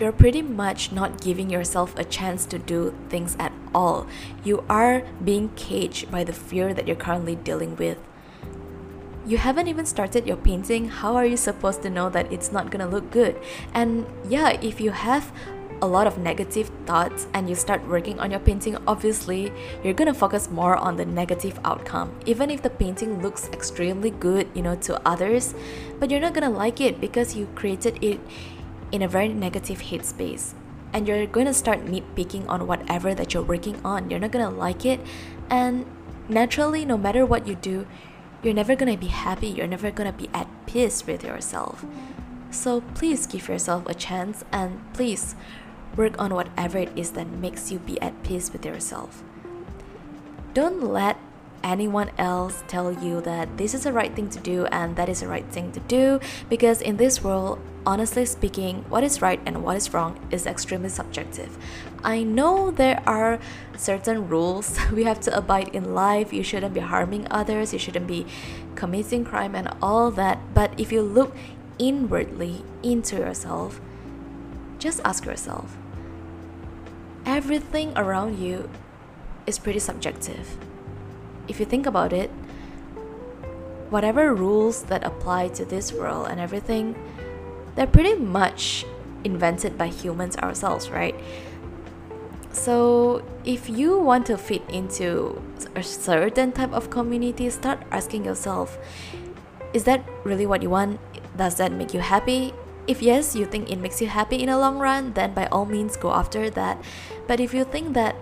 you're 0.00 0.12
pretty 0.12 0.42
much 0.42 0.90
not 0.90 1.20
giving 1.20 1.50
yourself 1.50 1.96
a 1.96 2.04
chance 2.04 2.44
to 2.46 2.58
do 2.58 2.94
things 3.08 3.36
at 3.38 3.52
all. 3.72 4.06
You 4.42 4.64
are 4.68 5.04
being 5.22 5.50
caged 5.54 6.10
by 6.10 6.24
the 6.24 6.32
fear 6.32 6.74
that 6.74 6.86
you're 6.88 6.96
currently 6.96 7.36
dealing 7.36 7.76
with 7.76 7.98
you 9.26 9.38
haven't 9.38 9.68
even 9.68 9.86
started 9.86 10.26
your 10.26 10.36
painting, 10.36 10.88
how 10.88 11.16
are 11.16 11.24
you 11.24 11.36
supposed 11.36 11.82
to 11.82 11.90
know 11.90 12.10
that 12.10 12.30
it's 12.32 12.52
not 12.52 12.70
gonna 12.70 12.88
look 12.88 13.10
good? 13.10 13.40
And 13.72 14.06
yeah, 14.28 14.50
if 14.60 14.80
you 14.80 14.90
have 14.90 15.32
a 15.80 15.86
lot 15.86 16.06
of 16.06 16.18
negative 16.18 16.70
thoughts 16.86 17.26
and 17.34 17.48
you 17.48 17.54
start 17.54 17.86
working 17.88 18.20
on 18.20 18.30
your 18.30 18.40
painting, 18.40 18.76
obviously 18.86 19.52
you're 19.82 19.94
gonna 19.94 20.14
focus 20.14 20.50
more 20.50 20.76
on 20.76 20.96
the 20.96 21.04
negative 21.04 21.58
outcome. 21.64 22.14
Even 22.26 22.50
if 22.50 22.62
the 22.62 22.70
painting 22.70 23.22
looks 23.22 23.48
extremely 23.48 24.10
good, 24.10 24.48
you 24.54 24.62
know, 24.62 24.76
to 24.76 25.00
others, 25.08 25.54
but 25.98 26.10
you're 26.10 26.20
not 26.20 26.34
gonna 26.34 26.50
like 26.50 26.80
it 26.80 27.00
because 27.00 27.34
you 27.34 27.48
created 27.54 28.02
it 28.02 28.20
in 28.92 29.02
a 29.02 29.08
very 29.08 29.28
negative 29.28 29.80
headspace. 29.80 30.54
And 30.92 31.08
you're 31.08 31.26
to 31.26 31.54
start 31.54 31.84
nitpicking 31.84 32.48
on 32.48 32.68
whatever 32.68 33.14
that 33.14 33.34
you're 33.34 33.42
working 33.42 33.80
on. 33.84 34.10
You're 34.10 34.20
not 34.20 34.30
gonna 34.30 34.50
like 34.50 34.86
it, 34.86 35.00
and 35.50 35.86
naturally, 36.28 36.84
no 36.84 36.96
matter 36.96 37.26
what 37.26 37.48
you 37.48 37.56
do, 37.56 37.86
you're 38.44 38.54
never 38.54 38.76
gonna 38.76 38.96
be 38.96 39.08
happy, 39.08 39.48
you're 39.48 39.66
never 39.66 39.90
gonna 39.90 40.12
be 40.12 40.28
at 40.34 40.48
peace 40.66 41.06
with 41.06 41.24
yourself. 41.24 41.84
So 42.50 42.82
please 42.94 43.26
give 43.26 43.48
yourself 43.48 43.86
a 43.86 43.94
chance 43.94 44.44
and 44.52 44.80
please 44.92 45.34
work 45.96 46.18
on 46.18 46.34
whatever 46.34 46.78
it 46.78 46.92
is 46.96 47.12
that 47.12 47.28
makes 47.28 47.72
you 47.72 47.78
be 47.78 48.00
at 48.00 48.22
peace 48.22 48.52
with 48.52 48.64
yourself. 48.64 49.22
Don't 50.52 50.82
let 50.82 51.18
anyone 51.64 52.10
else 52.18 52.62
tell 52.68 52.92
you 52.92 53.20
that 53.22 53.56
this 53.56 53.74
is 53.74 53.82
the 53.84 53.92
right 53.92 54.14
thing 54.14 54.28
to 54.28 54.38
do 54.38 54.66
and 54.66 54.94
that 54.96 55.08
is 55.08 55.20
the 55.20 55.28
right 55.28 55.46
thing 55.46 55.72
to 55.72 55.80
do? 55.80 56.20
Because 56.48 56.80
in 56.80 56.98
this 56.98 57.24
world 57.24 57.58
honestly 57.86 58.24
speaking 58.24 58.84
what 58.88 59.04
is 59.04 59.20
right 59.20 59.40
and 59.44 59.62
what 59.62 59.76
is 59.76 59.92
wrong 59.92 60.20
is 60.30 60.46
extremely 60.46 60.88
subjective. 60.88 61.58
I 62.04 62.22
know 62.22 62.70
there 62.70 63.02
are 63.06 63.40
certain 63.76 64.28
rules 64.28 64.78
we 64.92 65.04
have 65.04 65.20
to 65.20 65.36
abide 65.36 65.74
in 65.74 65.94
life. 65.94 66.32
You 66.32 66.44
shouldn't 66.44 66.74
be 66.74 66.80
harming 66.80 67.26
others. 67.30 67.72
You 67.72 67.78
shouldn't 67.78 68.06
be 68.06 68.26
committing 68.76 69.24
crime 69.24 69.56
and 69.56 69.68
all 69.82 70.10
that. 70.12 70.38
But 70.54 70.78
if 70.78 70.92
you 70.92 71.02
look 71.02 71.34
inwardly 71.78 72.62
into 72.82 73.16
yourself 73.16 73.80
just 74.78 75.00
ask 75.02 75.24
yourself 75.24 75.76
everything 77.24 77.90
around 77.96 78.38
you 78.38 78.68
is 79.46 79.58
pretty 79.58 79.78
subjective 79.78 80.58
if 81.48 81.60
you 81.60 81.66
think 81.66 81.86
about 81.86 82.12
it, 82.12 82.30
whatever 83.90 84.34
rules 84.34 84.84
that 84.84 85.04
apply 85.04 85.48
to 85.48 85.64
this 85.64 85.92
world 85.92 86.28
and 86.28 86.40
everything, 86.40 86.94
they're 87.74 87.86
pretty 87.86 88.14
much 88.14 88.84
invented 89.24 89.76
by 89.76 89.88
humans 89.88 90.36
ourselves, 90.38 90.90
right? 90.90 91.14
So, 92.52 93.24
if 93.44 93.68
you 93.68 93.98
want 93.98 94.26
to 94.26 94.38
fit 94.38 94.62
into 94.70 95.42
a 95.74 95.82
certain 95.82 96.52
type 96.52 96.72
of 96.72 96.88
community, 96.88 97.50
start 97.50 97.82
asking 97.90 98.24
yourself 98.24 98.78
is 99.74 99.82
that 99.84 100.06
really 100.22 100.46
what 100.46 100.62
you 100.62 100.70
want? 100.70 101.00
Does 101.36 101.56
that 101.56 101.72
make 101.72 101.92
you 101.92 102.00
happy? 102.00 102.54
If 102.86 103.02
yes, 103.02 103.34
you 103.34 103.44
think 103.44 103.70
it 103.70 103.78
makes 103.78 104.00
you 104.00 104.06
happy 104.06 104.36
in 104.36 104.46
the 104.46 104.56
long 104.56 104.78
run, 104.78 105.12
then 105.14 105.34
by 105.34 105.46
all 105.46 105.66
means 105.66 105.96
go 105.96 106.12
after 106.12 106.48
that. 106.50 106.78
But 107.26 107.40
if 107.40 107.52
you 107.52 107.64
think 107.64 107.92
that 107.94 108.14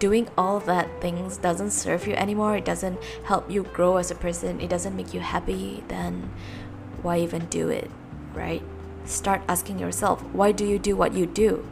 doing 0.00 0.28
all 0.36 0.58
that 0.60 1.00
things 1.00 1.36
doesn't 1.36 1.70
serve 1.70 2.08
you 2.08 2.14
anymore, 2.14 2.56
it 2.56 2.64
doesn't 2.64 2.98
help 3.24 3.48
you 3.48 3.62
grow 3.62 3.98
as 3.98 4.10
a 4.10 4.14
person, 4.16 4.60
it 4.60 4.68
doesn't 4.68 4.96
make 4.96 5.14
you 5.14 5.20
happy, 5.20 5.84
then 5.86 6.32
why 7.02 7.18
even 7.18 7.46
do 7.46 7.68
it, 7.68 7.88
right? 8.34 8.62
Start 9.04 9.42
asking 9.46 9.78
yourself, 9.78 10.24
why 10.32 10.52
do 10.52 10.64
you 10.64 10.78
do 10.78 10.96
what 10.96 11.14
you 11.14 11.26
do? 11.26 11.64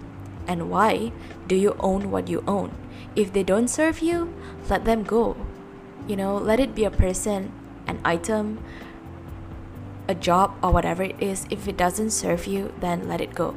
And 0.46 0.70
why 0.70 1.12
do 1.46 1.56
you 1.56 1.74
own 1.80 2.10
what 2.10 2.28
you 2.28 2.44
own? 2.46 2.70
If 3.16 3.32
they 3.32 3.42
don't 3.42 3.68
serve 3.68 4.00
you, 4.00 4.32
let 4.68 4.84
them 4.84 5.02
go. 5.02 5.36
You 6.06 6.16
know, 6.16 6.36
let 6.36 6.60
it 6.60 6.74
be 6.74 6.84
a 6.84 6.90
person, 6.90 7.52
an 7.86 8.00
item, 8.04 8.62
a 10.06 10.14
job, 10.14 10.54
or 10.62 10.70
whatever 10.72 11.02
it 11.02 11.16
is. 11.20 11.46
If 11.50 11.68
it 11.68 11.76
doesn't 11.76 12.10
serve 12.10 12.46
you, 12.46 12.72
then 12.80 13.08
let 13.08 13.20
it 13.20 13.34
go. 13.34 13.54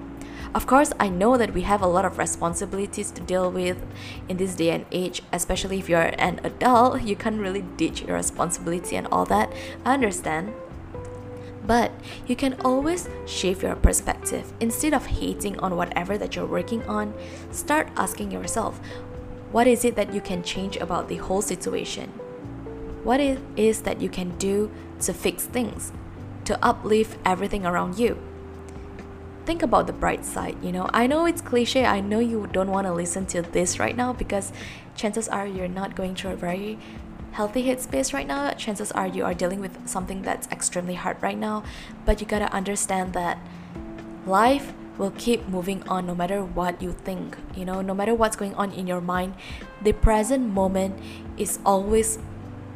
Of 0.54 0.68
course, 0.68 0.92
I 1.00 1.08
know 1.08 1.38
that 1.38 1.54
we 1.54 1.62
have 1.62 1.82
a 1.82 1.88
lot 1.88 2.04
of 2.04 2.18
responsibilities 2.18 3.10
to 3.12 3.22
deal 3.22 3.50
with 3.50 3.82
in 4.28 4.36
this 4.36 4.54
day 4.54 4.72
and 4.72 4.86
age, 4.92 5.24
especially 5.32 5.80
if 5.80 5.88
you're 5.88 6.12
an 6.18 6.42
adult, 6.44 7.04
you 7.04 7.16
can't 7.16 7.40
really 7.40 7.62
ditch 7.78 8.02
your 8.02 8.18
responsibility 8.18 8.98
and 8.98 9.08
all 9.14 9.24
that. 9.26 9.52
I 9.86 9.94
understand. 9.94 10.54
But 11.66 11.94
you 12.28 12.36
can 12.36 12.60
always 12.66 13.08
shift 13.26 13.64
your 13.64 13.78
perspective. 13.78 14.52
Instead 14.60 14.94
of 14.94 15.06
hating 15.06 15.58
on 15.60 15.78
whatever 15.78 16.18
that 16.18 16.36
you're 16.36 16.46
working 16.46 16.84
on, 16.84 17.14
start 17.52 17.88
asking 17.96 18.32
yourself, 18.32 18.82
what 19.54 19.68
is 19.68 19.86
it 19.86 19.96
that 19.96 20.14
you 20.14 20.20
can 20.20 20.44
change 20.44 20.76
about 20.76 21.08
the 21.08 21.18
whole 21.18 21.42
situation? 21.42 22.10
What 23.06 23.22
it 23.22 23.40
is 23.56 23.84
that 23.84 24.02
you 24.02 24.10
can 24.10 24.38
do 24.38 24.70
to 25.00 25.14
fix 25.14 25.46
things, 25.46 25.94
to 26.44 26.60
uplift 26.62 27.18
everything 27.26 27.66
around 27.66 27.98
you? 27.98 28.18
Think 29.46 29.64
about 29.64 29.88
the 29.88 29.94
bright 29.94 30.24
side 30.26 30.56
you 30.64 30.72
know? 30.72 30.90
I 30.94 31.08
know 31.08 31.26
it's 31.26 31.42
cliche 31.42 31.86
i 31.86 32.00
know 32.00 32.20
you 32.20 32.48
don't 32.52 32.72
want 32.72 32.88
to 32.88 32.94
listen 32.94 33.26
to 33.28 33.42
this 33.42 33.80
right 33.80 33.96
now 33.96 34.14
because 34.14 34.52
chances 34.96 35.28
are 35.28 35.48
you're 35.48 35.68
not 35.68 35.96
going 35.96 36.16
through 36.16 36.32
a 36.32 36.36
very 36.36 36.78
healthy 37.32 37.64
headspace 37.64 38.14
right 38.14 38.28
now. 38.28 38.52
Chances 38.52 38.92
are 38.92 39.08
you 39.08 39.24
are 39.24 39.34
dealing 39.34 39.62
with 39.62 39.88
something 39.88 40.22
that's 40.22 40.48
extremely 40.52 40.96
hard 40.96 41.22
right 41.22 41.38
now. 41.38 41.64
But 42.06 42.22
you 42.22 42.28
gotta 42.28 42.52
understand 42.54 43.14
that 43.14 43.38
life 44.26 44.74
will 44.98 45.12
keep 45.12 45.48
moving 45.48 45.88
on 45.88 46.06
no 46.06 46.14
matter 46.14 46.44
what 46.44 46.82
you 46.82 46.92
think 46.92 47.38
you 47.56 47.66
know? 47.66 47.82
No 47.82 47.94
matter 47.94 48.14
what's 48.14 48.36
going 48.36 48.54
on 48.56 48.72
in 48.74 48.86
your 48.86 49.02
mind 49.02 49.34
the 49.82 49.94
present 49.94 50.54
moment 50.54 51.00
is 51.38 51.60
always 51.66 52.20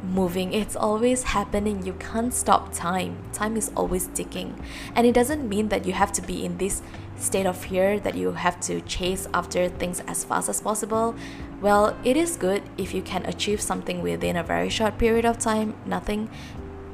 moving, 0.06 0.52
it's 0.52 0.76
always 0.76 1.22
happening. 1.22 1.84
You 1.84 1.94
can't 1.94 2.32
stop 2.32 2.72
time. 2.72 3.18
Time 3.32 3.56
is 3.56 3.70
always 3.76 4.08
ticking. 4.08 4.58
And 4.94 5.06
it 5.06 5.12
doesn't 5.12 5.48
mean 5.48 5.68
that 5.68 5.84
you 5.84 5.92
have 5.92 6.12
to 6.12 6.22
be 6.22 6.44
in 6.44 6.58
this 6.58 6.82
state 7.16 7.46
of 7.46 7.56
fear 7.56 7.98
that 8.00 8.14
you 8.14 8.32
have 8.32 8.60
to 8.60 8.80
chase 8.82 9.26
after 9.32 9.68
things 9.68 10.00
as 10.00 10.24
fast 10.24 10.48
as 10.48 10.60
possible. 10.60 11.14
Well, 11.60 11.96
it 12.04 12.16
is 12.16 12.36
good 12.36 12.62
if 12.76 12.94
you 12.94 13.02
can 13.02 13.24
achieve 13.26 13.60
something 13.60 14.02
within 14.02 14.36
a 14.36 14.42
very 14.42 14.68
short 14.68 14.98
period 14.98 15.24
of 15.24 15.38
time. 15.38 15.74
Nothing 15.86 16.28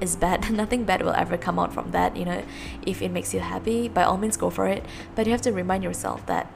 is 0.00 0.16
bad. 0.16 0.50
Nothing 0.62 0.84
bad 0.84 1.02
will 1.02 1.12
ever 1.12 1.36
come 1.36 1.58
out 1.58 1.72
from 1.72 1.90
that. 1.90 2.16
You 2.16 2.24
know, 2.24 2.42
if 2.86 3.02
it 3.02 3.10
makes 3.10 3.34
you 3.34 3.40
happy, 3.40 3.88
by 3.88 4.04
all 4.04 4.16
means 4.16 4.36
go 4.36 4.50
for 4.50 4.66
it. 4.66 4.84
But 5.14 5.26
you 5.26 5.32
have 5.32 5.42
to 5.42 5.52
remind 5.52 5.84
yourself 5.84 6.24
that 6.26 6.50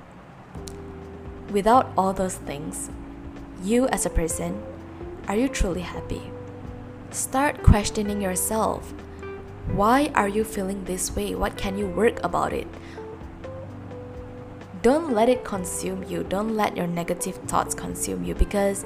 without 1.51 1.93
all 1.97 2.13
those 2.13 2.37
things, 2.37 2.91
you 3.63 3.89
as 3.89 4.07
a 4.07 4.11
person, 4.11 4.63
are 5.29 5.37
you 5.37 5.49
truly 5.49 5.81
happy? 5.81 6.31
Start 7.11 7.63
questioning 7.63 8.21
yourself. 8.21 8.93
Why 9.73 10.11
are 10.15 10.29
you 10.29 10.45
feeling 10.45 10.85
this 10.85 11.15
way? 11.15 11.35
What 11.35 11.57
can 11.57 11.79
you 11.79 11.87
work 11.87 12.23
about 12.23 12.53
it? 12.53 12.67
Don't 14.83 15.13
let 15.13 15.29
it 15.29 15.45
consume 15.45 16.05
you. 16.05 16.25
Don't 16.25 16.55
let 16.57 16.77
your 16.77 16.87
negative 16.87 17.37
thoughts 17.49 17.75
consume 17.75 18.25
you 18.25 18.35
because 18.35 18.85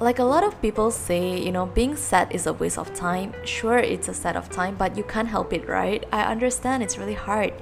like 0.00 0.18
a 0.18 0.24
lot 0.24 0.42
of 0.42 0.60
people 0.60 0.90
say, 0.90 1.38
you 1.40 1.52
know, 1.52 1.66
being 1.66 1.96
sad 1.96 2.32
is 2.32 2.46
a 2.46 2.52
waste 2.52 2.78
of 2.78 2.92
time. 2.94 3.32
Sure, 3.44 3.78
it's 3.78 4.08
a 4.08 4.14
set 4.14 4.36
of 4.36 4.50
time, 4.50 4.74
but 4.74 4.96
you 4.96 5.04
can't 5.04 5.28
help 5.28 5.52
it, 5.52 5.68
right? 5.68 6.04
I 6.12 6.24
understand 6.24 6.82
it's 6.82 6.98
really 6.98 7.14
hard. 7.14 7.52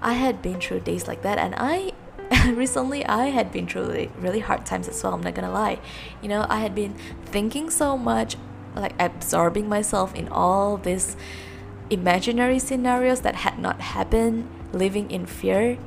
I 0.00 0.14
had 0.14 0.40
been 0.40 0.60
through 0.60 0.80
days 0.80 1.06
like 1.06 1.22
that 1.22 1.38
and 1.38 1.54
I 1.56 1.92
recently 2.54 3.04
I 3.06 3.26
had 3.26 3.52
been 3.52 3.66
through 3.66 4.08
really 4.18 4.40
hard 4.40 4.66
times 4.66 4.88
as 4.88 5.02
well, 5.02 5.14
I'm 5.14 5.22
not 5.22 5.34
gonna 5.34 5.52
lie. 5.52 5.78
You 6.22 6.28
know, 6.28 6.46
I 6.48 6.60
had 6.60 6.74
been 6.74 6.94
thinking 7.26 7.70
so 7.70 7.96
much, 7.96 8.36
like 8.76 8.94
absorbing 8.98 9.68
myself 9.68 10.14
in 10.14 10.28
all 10.28 10.76
these 10.76 11.16
imaginary 11.90 12.58
scenarios 12.58 13.22
that 13.22 13.36
had 13.36 13.58
not 13.58 13.80
happened, 13.80 14.48
living 14.72 15.10
in 15.10 15.26
fear. 15.26 15.78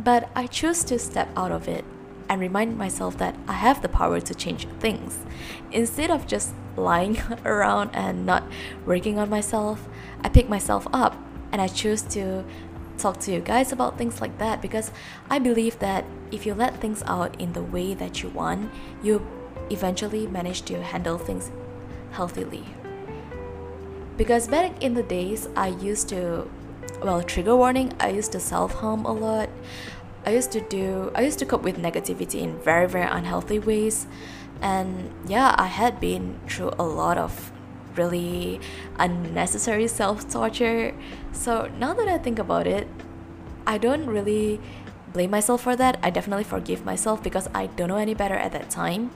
But 0.00 0.30
I 0.34 0.46
choose 0.46 0.82
to 0.84 0.98
step 0.98 1.28
out 1.36 1.52
of 1.52 1.68
it 1.68 1.84
and 2.28 2.40
remind 2.40 2.78
myself 2.78 3.18
that 3.18 3.36
I 3.46 3.54
have 3.54 3.82
the 3.82 3.88
power 3.88 4.20
to 4.20 4.34
change 4.34 4.66
things. 4.80 5.18
Instead 5.70 6.10
of 6.10 6.26
just 6.26 6.54
lying 6.76 7.18
around 7.44 7.90
and 7.92 8.24
not 8.24 8.44
working 8.86 9.18
on 9.18 9.28
myself, 9.28 9.88
I 10.22 10.28
pick 10.28 10.48
myself 10.48 10.86
up 10.92 11.16
and 11.52 11.60
I 11.60 11.68
choose 11.68 12.02
to 12.16 12.44
talk 12.98 13.20
to 13.20 13.32
you 13.32 13.40
guys 13.40 13.72
about 13.72 13.98
things 13.98 14.20
like 14.20 14.38
that 14.38 14.62
because 14.62 14.92
I 15.28 15.38
believe 15.38 15.78
that 15.80 16.04
if 16.30 16.46
you 16.46 16.54
let 16.54 16.80
things 16.80 17.02
out 17.06 17.38
in 17.40 17.52
the 17.52 17.62
way 17.62 17.94
that 17.94 18.22
you 18.22 18.28
want, 18.30 18.70
you 19.02 19.26
eventually 19.70 20.26
manage 20.26 20.62
to 20.62 20.82
handle 20.82 21.18
things 21.18 21.50
healthily. 22.12 22.64
Because 24.16 24.48
back 24.48 24.82
in 24.82 24.94
the 24.94 25.02
days, 25.02 25.48
I 25.56 25.68
used 25.68 26.08
to, 26.10 26.50
well, 27.02 27.22
trigger 27.22 27.56
warning, 27.56 27.92
I 27.98 28.08
used 28.10 28.32
to 28.32 28.40
self 28.40 28.74
harm 28.74 29.04
a 29.04 29.12
lot. 29.12 29.48
I 30.24 30.30
used 30.30 30.52
to 30.52 30.60
do, 30.60 31.10
I 31.14 31.22
used 31.22 31.38
to 31.40 31.46
cope 31.46 31.62
with 31.62 31.78
negativity 31.78 32.40
in 32.42 32.58
very, 32.60 32.86
very 32.86 33.08
unhealthy 33.10 33.58
ways. 33.58 34.06
And 34.60 35.10
yeah, 35.26 35.54
I 35.58 35.66
had 35.66 35.98
been 35.98 36.38
through 36.46 36.70
a 36.78 36.84
lot 36.84 37.18
of 37.18 37.50
really 37.96 38.60
unnecessary 38.98 39.88
self 39.88 40.28
torture. 40.30 40.94
So 41.32 41.70
now 41.78 41.94
that 41.94 42.08
I 42.08 42.18
think 42.18 42.38
about 42.38 42.66
it, 42.66 42.86
I 43.66 43.78
don't 43.78 44.06
really 44.06 44.60
blame 45.12 45.30
myself 45.30 45.62
for 45.62 45.76
that. 45.76 45.98
I 46.02 46.10
definitely 46.10 46.44
forgive 46.44 46.84
myself 46.84 47.22
because 47.22 47.48
I 47.54 47.66
don't 47.66 47.88
know 47.88 47.96
any 47.96 48.14
better 48.14 48.34
at 48.34 48.52
that 48.52 48.70
time. 48.70 49.10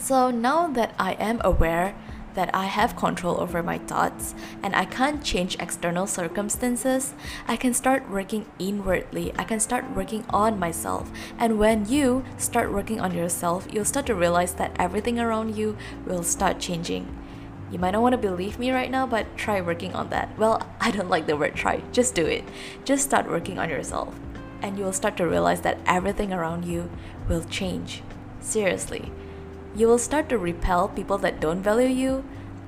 So 0.00 0.30
now 0.30 0.66
that 0.68 0.94
I 0.98 1.12
am 1.20 1.42
aware 1.44 1.94
that 2.32 2.52
I 2.54 2.64
have 2.64 2.96
control 2.96 3.38
over 3.38 3.62
my 3.62 3.76
thoughts 3.76 4.34
and 4.62 4.74
I 4.74 4.86
can't 4.86 5.22
change 5.22 5.56
external 5.60 6.06
circumstances, 6.06 7.12
I 7.46 7.56
can 7.56 7.74
start 7.74 8.08
working 8.08 8.46
inwardly. 8.58 9.30
I 9.38 9.44
can 9.44 9.60
start 9.60 9.94
working 9.94 10.24
on 10.30 10.58
myself. 10.58 11.10
And 11.38 11.58
when 11.58 11.86
you 11.86 12.24
start 12.38 12.72
working 12.72 12.98
on 12.98 13.14
yourself, 13.14 13.68
you'll 13.70 13.84
start 13.84 14.06
to 14.06 14.14
realize 14.14 14.54
that 14.54 14.74
everything 14.78 15.20
around 15.20 15.54
you 15.54 15.76
will 16.06 16.22
start 16.22 16.58
changing. 16.58 17.06
You 17.70 17.78
might 17.78 17.90
not 17.90 18.02
want 18.02 18.14
to 18.14 18.18
believe 18.18 18.58
me 18.58 18.70
right 18.70 18.90
now, 18.90 19.06
but 19.06 19.36
try 19.36 19.60
working 19.60 19.94
on 19.94 20.08
that. 20.08 20.36
Well, 20.38 20.66
I 20.80 20.92
don't 20.92 21.10
like 21.10 21.26
the 21.26 21.36
word 21.36 21.54
try, 21.54 21.82
just 21.92 22.14
do 22.14 22.24
it. 22.24 22.44
Just 22.86 23.04
start 23.04 23.28
working 23.28 23.58
on 23.58 23.68
yourself. 23.68 24.18
And 24.62 24.78
you 24.78 24.84
will 24.84 24.94
start 24.94 25.18
to 25.18 25.28
realize 25.28 25.60
that 25.60 25.78
everything 25.84 26.32
around 26.32 26.64
you 26.64 26.90
will 27.28 27.44
change. 27.44 28.02
Seriously 28.40 29.12
you 29.74 29.86
will 29.86 29.98
start 29.98 30.28
to 30.28 30.38
repel 30.38 30.88
people 30.88 31.18
that 31.18 31.40
don't 31.40 31.62
value 31.62 31.88
you 31.88 32.24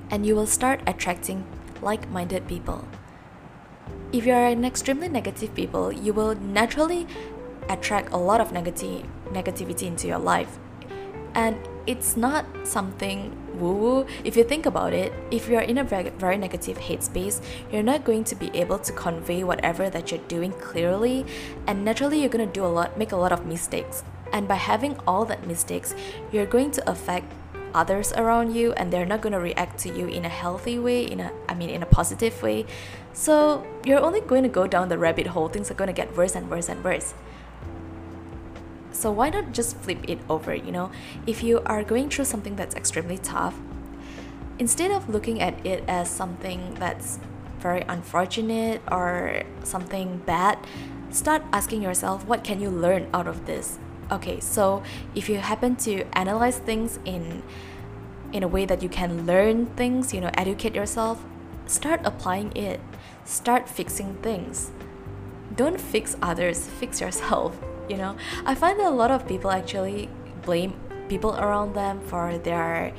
and 0.09 0.25
you 0.25 0.35
will 0.35 0.47
start 0.47 0.81
attracting 0.87 1.45
like 1.81 2.09
minded 2.09 2.47
people. 2.47 2.87
If 4.11 4.25
you 4.25 4.33
are 4.33 4.47
an 4.47 4.63
extremely 4.63 5.09
negative 5.09 5.53
people, 5.55 5.91
you 5.91 6.13
will 6.13 6.35
naturally 6.35 7.07
attract 7.69 8.13
a 8.13 8.17
lot 8.17 8.39
of 8.39 8.51
negativity 8.51 9.83
into 9.83 10.07
your 10.07 10.19
life. 10.19 10.59
And 11.33 11.57
it's 11.87 12.15
not 12.15 12.45
something 12.63 13.35
woo 13.59 13.73
woo. 13.73 14.05
If 14.23 14.37
you 14.37 14.43
think 14.43 14.65
about 14.65 14.93
it, 14.93 15.11
if 15.31 15.49
you're 15.49 15.61
in 15.61 15.79
a 15.79 15.83
very, 15.83 16.09
very 16.11 16.37
negative 16.37 16.77
headspace, 16.77 17.41
you're 17.71 17.83
not 17.83 18.03
going 18.03 18.23
to 18.25 18.35
be 18.35 18.49
able 18.53 18.79
to 18.79 18.93
convey 18.93 19.43
whatever 19.43 19.89
that 19.89 20.11
you're 20.11 20.21
doing 20.27 20.51
clearly, 20.53 21.25
and 21.67 21.83
naturally, 21.83 22.19
you're 22.19 22.29
gonna 22.29 22.45
do 22.45 22.63
a 22.63 22.67
lot, 22.67 22.97
make 22.97 23.11
a 23.11 23.17
lot 23.17 23.31
of 23.31 23.45
mistakes. 23.45 24.03
And 24.33 24.47
by 24.47 24.55
having 24.55 24.99
all 25.07 25.23
that 25.25 25.47
mistakes, 25.47 25.95
you're 26.31 26.47
going 26.47 26.71
to 26.71 26.89
affect 26.89 27.31
others 27.73 28.11
around 28.13 28.53
you 28.53 28.73
and 28.73 28.91
they're 28.91 29.05
not 29.05 29.21
going 29.21 29.33
to 29.33 29.39
react 29.39 29.79
to 29.79 29.89
you 29.89 30.07
in 30.07 30.25
a 30.25 30.29
healthy 30.29 30.77
way 30.77 31.03
in 31.03 31.19
a 31.19 31.31
i 31.49 31.55
mean 31.55 31.69
in 31.69 31.81
a 31.81 31.85
positive 31.85 32.41
way. 32.43 32.65
So 33.13 33.65
you're 33.85 33.99
only 34.01 34.21
going 34.21 34.43
to 34.43 34.49
go 34.49 34.67
down 34.67 34.89
the 34.89 34.97
rabbit 34.97 35.27
hole. 35.27 35.47
Things 35.47 35.69
are 35.71 35.75
going 35.75 35.87
to 35.87 35.93
get 35.93 36.17
worse 36.17 36.35
and 36.35 36.49
worse 36.49 36.67
and 36.67 36.83
worse. 36.83 37.13
So 38.91 39.11
why 39.11 39.29
not 39.29 39.53
just 39.53 39.77
flip 39.77 39.99
it 40.07 40.19
over 40.29 40.53
you 40.53 40.71
know? 40.71 40.91
If 41.25 41.43
you 41.43 41.61
are 41.65 41.83
going 41.83 42.09
through 42.09 42.25
something 42.25 42.55
that's 42.55 42.75
extremely 42.75 43.17
tough 43.17 43.55
instead 44.59 44.91
of 44.91 45.09
looking 45.09 45.41
at 45.41 45.65
it 45.65 45.83
as 45.87 46.09
something 46.09 46.75
that's 46.75 47.19
very 47.59 47.81
unfortunate 47.87 48.81
or 48.91 49.43
something 49.63 50.17
bad 50.25 50.59
start 51.09 51.41
asking 51.51 51.81
yourself 51.81 52.25
what 52.27 52.43
can 52.43 52.59
you 52.59 52.69
learn 52.69 53.07
out 53.13 53.27
of 53.27 53.45
this 53.45 53.79
Okay, 54.11 54.39
so 54.39 54.83
if 55.15 55.29
you 55.29 55.37
happen 55.37 55.75
to 55.87 56.03
analyze 56.17 56.57
things 56.57 56.99
in 57.05 57.43
in 58.31 58.41
a 58.41 58.47
way 58.47 58.65
that 58.65 58.81
you 58.81 58.89
can 58.89 59.25
learn 59.27 59.67
things, 59.77 60.13
you 60.13 60.19
know, 60.19 60.31
educate 60.33 60.73
yourself, 60.73 61.23
start 61.67 62.01
applying 62.03 62.51
it. 62.57 62.79
Start 63.25 63.69
fixing 63.69 64.15
things. 64.15 64.71
Don't 65.55 65.79
fix 65.79 66.17
others, 66.21 66.67
fix 66.67 66.99
yourself, 66.99 67.55
you 67.89 67.95
know. 67.95 68.17
I 68.45 68.55
find 68.55 68.79
that 68.79 68.87
a 68.87 68.95
lot 68.95 69.11
of 69.11 69.27
people 69.27 69.51
actually 69.51 70.09
blame 70.41 70.73
people 71.09 71.35
around 71.37 71.75
them 71.75 72.01
for 72.01 72.37
their 72.39 72.91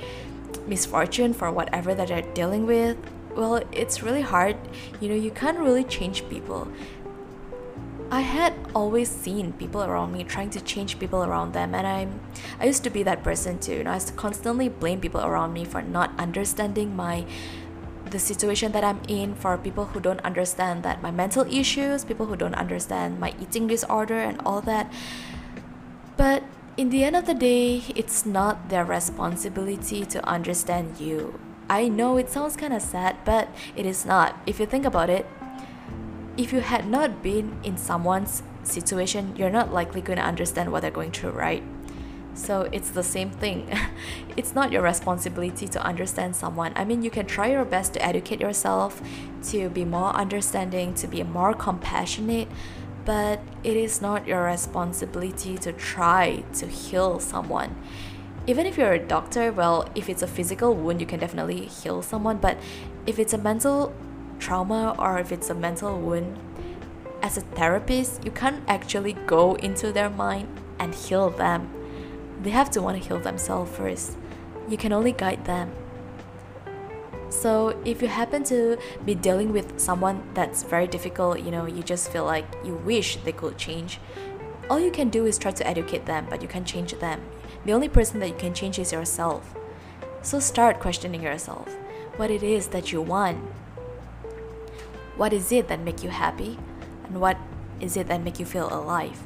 misfortune 0.68 1.34
for 1.34 1.50
whatever 1.50 1.94
that 1.94 2.08
they're 2.08 2.22
dealing 2.32 2.64
with 2.64 2.96
well, 3.36 3.62
it's 3.72 4.02
really 4.02 4.22
hard. 4.22 4.56
You 5.00 5.08
know, 5.08 5.14
you 5.14 5.30
can't 5.30 5.58
really 5.58 5.84
change 5.84 6.28
people. 6.28 6.68
I 8.14 8.20
had 8.20 8.54
always 8.76 9.10
seen 9.10 9.54
people 9.54 9.82
around 9.82 10.12
me 10.12 10.22
trying 10.22 10.50
to 10.50 10.60
change 10.60 11.00
people 11.00 11.24
around 11.24 11.52
them, 11.52 11.74
and 11.74 11.84
I'm 11.84 12.20
I 12.60 12.66
used 12.66 12.84
to 12.84 12.90
be 12.90 13.02
that 13.02 13.24
person 13.24 13.58
too. 13.58 13.72
You 13.78 13.82
know, 13.82 13.90
I 13.90 13.94
used 13.94 14.06
to 14.06 14.14
constantly 14.14 14.68
blame 14.68 15.00
people 15.00 15.20
around 15.20 15.52
me 15.52 15.64
for 15.64 15.82
not 15.82 16.12
understanding 16.16 16.94
my 16.94 17.26
the 18.08 18.20
situation 18.20 18.70
that 18.70 18.84
I'm 18.84 19.00
in 19.08 19.34
for 19.34 19.58
people 19.58 19.86
who 19.86 19.98
don't 19.98 20.20
understand 20.20 20.84
that 20.84 21.02
my 21.02 21.10
mental 21.10 21.42
issues, 21.52 22.04
people 22.04 22.26
who 22.26 22.36
don't 22.36 22.54
understand 22.54 23.18
my 23.18 23.34
eating 23.42 23.66
disorder 23.66 24.20
and 24.20 24.40
all 24.46 24.60
that. 24.60 24.92
But 26.16 26.44
in 26.76 26.90
the 26.90 27.02
end 27.02 27.16
of 27.16 27.26
the 27.26 27.34
day, 27.34 27.82
it's 27.96 28.24
not 28.24 28.68
their 28.68 28.84
responsibility 28.84 30.06
to 30.06 30.24
understand 30.24 31.00
you. 31.00 31.40
I 31.68 31.88
know 31.88 32.16
it 32.18 32.30
sounds 32.30 32.56
kind 32.56 32.72
of 32.74 32.82
sad, 32.82 33.16
but 33.24 33.48
it 33.74 33.86
is 33.86 34.06
not. 34.06 34.38
If 34.46 34.60
you 34.60 34.66
think 34.66 34.84
about 34.84 35.10
it, 35.10 35.26
if 36.36 36.52
you 36.52 36.60
had 36.60 36.88
not 36.88 37.22
been 37.22 37.58
in 37.62 37.76
someone's 37.76 38.42
situation, 38.64 39.34
you're 39.36 39.50
not 39.50 39.72
likely 39.72 40.00
going 40.00 40.18
to 40.18 40.24
understand 40.24 40.72
what 40.72 40.82
they're 40.82 40.90
going 40.90 41.12
through, 41.12 41.30
right? 41.30 41.62
So 42.34 42.62
it's 42.72 42.90
the 42.90 43.04
same 43.04 43.30
thing. 43.30 43.70
it's 44.36 44.54
not 44.54 44.72
your 44.72 44.82
responsibility 44.82 45.68
to 45.68 45.82
understand 45.82 46.34
someone. 46.34 46.72
I 46.74 46.84
mean, 46.84 47.02
you 47.02 47.10
can 47.10 47.26
try 47.26 47.52
your 47.52 47.64
best 47.64 47.92
to 47.94 48.04
educate 48.04 48.40
yourself, 48.40 49.00
to 49.50 49.68
be 49.68 49.84
more 49.84 50.10
understanding, 50.10 50.94
to 50.94 51.06
be 51.06 51.22
more 51.22 51.54
compassionate, 51.54 52.48
but 53.04 53.40
it 53.62 53.76
is 53.76 54.02
not 54.02 54.26
your 54.26 54.42
responsibility 54.42 55.56
to 55.58 55.72
try 55.72 56.42
to 56.54 56.66
heal 56.66 57.20
someone. 57.20 57.76
Even 58.46 58.66
if 58.66 58.76
you're 58.76 58.92
a 58.92 58.98
doctor, 58.98 59.52
well, 59.52 59.88
if 59.94 60.08
it's 60.08 60.22
a 60.22 60.26
physical 60.26 60.74
wound, 60.74 61.00
you 61.00 61.06
can 61.06 61.20
definitely 61.20 61.66
heal 61.66 62.02
someone, 62.02 62.38
but 62.38 62.58
if 63.06 63.18
it's 63.18 63.32
a 63.32 63.38
mental 63.38 63.94
trauma 64.38 64.94
or 64.98 65.18
if 65.18 65.32
it's 65.32 65.50
a 65.50 65.54
mental 65.54 65.98
wound, 65.98 66.38
as 67.22 67.38
a 67.38 67.40
therapist, 67.40 68.22
you 68.24 68.30
can't 68.30 68.62
actually 68.68 69.14
go 69.26 69.54
into 69.54 69.92
their 69.92 70.10
mind 70.10 70.46
and 70.78 70.94
heal 70.94 71.30
them. 71.30 71.70
They 72.42 72.50
have 72.50 72.70
to 72.72 72.82
want 72.82 73.02
to 73.02 73.08
heal 73.08 73.18
themselves 73.18 73.74
first. 73.74 74.18
You 74.68 74.76
can 74.76 74.92
only 74.92 75.12
guide 75.12 75.46
them. 75.46 75.72
So, 77.30 77.80
if 77.84 78.02
you 78.02 78.08
happen 78.08 78.44
to 78.44 78.78
be 79.04 79.14
dealing 79.14 79.52
with 79.52 79.80
someone 79.80 80.22
that's 80.34 80.62
very 80.62 80.86
difficult, 80.86 81.40
you 81.40 81.50
know, 81.50 81.66
you 81.66 81.82
just 81.82 82.12
feel 82.12 82.24
like 82.24 82.44
you 82.64 82.74
wish 82.74 83.16
they 83.16 83.32
could 83.32 83.56
change, 83.56 83.98
all 84.70 84.78
you 84.78 84.90
can 84.90 85.08
do 85.08 85.26
is 85.26 85.38
try 85.38 85.50
to 85.50 85.66
educate 85.66 86.06
them, 86.06 86.26
but 86.30 86.42
you 86.42 86.48
can't 86.48 86.66
change 86.66 86.92
them. 87.00 87.22
The 87.64 87.72
only 87.72 87.88
person 87.88 88.20
that 88.20 88.28
you 88.28 88.34
can 88.34 88.54
change 88.54 88.78
is 88.78 88.92
yourself. 88.92 89.54
So, 90.22 90.38
start 90.40 90.78
questioning 90.78 91.22
yourself 91.22 91.74
what 92.16 92.30
it 92.30 92.42
is 92.42 92.68
that 92.68 92.92
you 92.92 93.02
want 93.02 93.38
what 95.16 95.32
is 95.32 95.52
it 95.52 95.68
that 95.68 95.80
make 95.80 96.02
you 96.02 96.10
happy? 96.10 96.58
And 97.04 97.20
what 97.20 97.36
is 97.80 97.96
it 97.96 98.08
that 98.08 98.22
make 98.22 98.38
you 98.38 98.46
feel 98.46 98.72
alive? 98.72 99.22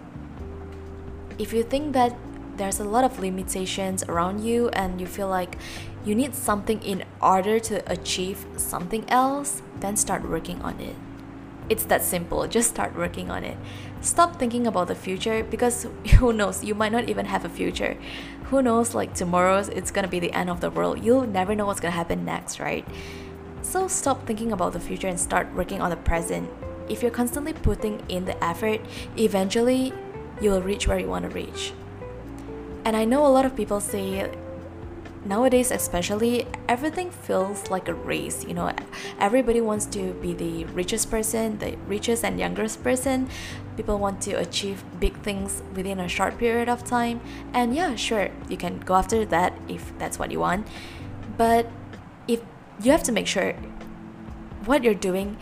If 1.38 1.52
you 1.52 1.62
think 1.62 1.92
that 1.92 2.16
there's 2.56 2.80
a 2.80 2.84
lot 2.84 3.04
of 3.04 3.20
limitations 3.20 4.02
around 4.04 4.44
you 4.44 4.68
and 4.70 5.00
you 5.00 5.06
feel 5.06 5.28
like 5.28 5.56
you 6.04 6.14
need 6.14 6.34
something 6.34 6.82
in 6.82 7.04
order 7.22 7.60
to 7.60 7.90
achieve 7.90 8.44
something 8.56 9.08
else 9.08 9.62
then 9.80 9.96
start 9.96 10.28
working 10.28 10.60
on 10.62 10.80
it. 10.80 10.96
It's 11.68 11.84
that 11.84 12.02
simple. 12.02 12.46
Just 12.56 12.70
start 12.70 12.96
working 12.96 13.30
on 13.30 13.44
it. 13.44 13.56
Stop 14.00 14.38
thinking 14.38 14.66
about 14.66 14.88
the 14.88 14.94
future 14.94 15.44
because 15.44 15.86
who 16.18 16.32
knows? 16.32 16.64
You 16.64 16.74
might 16.74 16.92
not 16.92 17.08
even 17.08 17.26
have 17.26 17.44
a 17.44 17.48
future. 17.48 17.96
Who 18.44 18.62
knows 18.62 18.94
like 18.94 19.14
tomorrow 19.14 19.58
it's 19.58 19.90
gonna 19.90 20.08
be 20.08 20.18
the 20.18 20.32
end 20.32 20.50
of 20.50 20.60
the 20.60 20.70
world. 20.70 21.04
You'll 21.04 21.26
never 21.26 21.54
know 21.54 21.66
what's 21.66 21.80
gonna 21.80 21.92
happen 21.92 22.24
next 22.24 22.58
right 22.58 22.86
so 23.68 23.86
stop 23.86 24.26
thinking 24.26 24.52
about 24.52 24.72
the 24.72 24.80
future 24.80 25.08
and 25.08 25.20
start 25.20 25.52
working 25.54 25.82
on 25.82 25.90
the 25.90 25.96
present. 25.96 26.48
If 26.88 27.02
you're 27.02 27.10
constantly 27.10 27.52
putting 27.52 28.02
in 28.08 28.24
the 28.24 28.42
effort, 28.42 28.80
eventually 29.18 29.92
you 30.40 30.50
will 30.50 30.62
reach 30.62 30.88
where 30.88 30.98
you 30.98 31.06
want 31.06 31.24
to 31.24 31.28
reach. 31.28 31.72
And 32.86 32.96
I 32.96 33.04
know 33.04 33.26
a 33.26 33.28
lot 33.28 33.44
of 33.44 33.54
people 33.54 33.80
say 33.80 34.30
nowadays 35.24 35.70
especially 35.70 36.46
everything 36.68 37.10
feels 37.10 37.68
like 37.70 37.88
a 37.88 37.92
race 37.92 38.44
you 38.44 38.54
know 38.54 38.72
everybody 39.18 39.60
wants 39.60 39.84
to 39.84 40.14
be 40.22 40.32
the 40.32 40.64
richest 40.66 41.10
person 41.10 41.58
the 41.58 41.76
richest 41.88 42.24
and 42.24 42.38
youngest 42.38 42.82
person 42.84 43.28
people 43.76 43.98
want 43.98 44.22
to 44.22 44.32
achieve 44.34 44.84
big 45.00 45.14
things 45.22 45.60
within 45.74 45.98
a 45.98 46.08
short 46.08 46.38
period 46.38 46.68
of 46.68 46.84
time 46.84 47.20
and 47.52 47.74
yeah 47.74 47.96
sure 47.96 48.30
you 48.48 48.56
can 48.56 48.78
go 48.78 48.94
after 48.94 49.24
that 49.26 49.52
if 49.68 49.92
that's 49.98 50.20
what 50.20 50.30
you 50.30 50.38
want 50.38 50.64
but 51.36 51.66
you 52.80 52.92
have 52.92 53.02
to 53.04 53.12
make 53.12 53.26
sure 53.26 53.54
what 54.64 54.84
you're 54.84 54.94
doing 54.94 55.36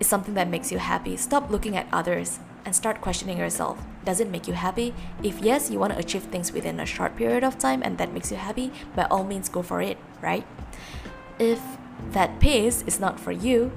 is 0.00 0.06
something 0.06 0.34
that 0.34 0.48
makes 0.48 0.72
you 0.72 0.78
happy. 0.78 1.16
Stop 1.16 1.50
looking 1.50 1.76
at 1.76 1.86
others 1.92 2.40
and 2.64 2.74
start 2.74 3.00
questioning 3.00 3.38
yourself. 3.38 3.82
Does 4.04 4.20
it 4.20 4.28
make 4.28 4.48
you 4.48 4.54
happy? 4.54 4.94
If 5.22 5.40
yes, 5.40 5.70
you 5.70 5.78
want 5.78 5.92
to 5.92 5.98
achieve 5.98 6.24
things 6.24 6.52
within 6.52 6.80
a 6.80 6.86
short 6.86 7.16
period 7.16 7.44
of 7.44 7.58
time 7.58 7.82
and 7.82 7.98
that 7.98 8.12
makes 8.12 8.30
you 8.30 8.36
happy, 8.36 8.72
by 8.96 9.04
all 9.04 9.24
means 9.24 9.48
go 9.48 9.62
for 9.62 9.80
it, 9.82 9.98
right? 10.20 10.46
If 11.38 11.60
that 12.10 12.40
pace 12.40 12.82
is 12.86 12.98
not 12.98 13.20
for 13.20 13.32
you, 13.32 13.72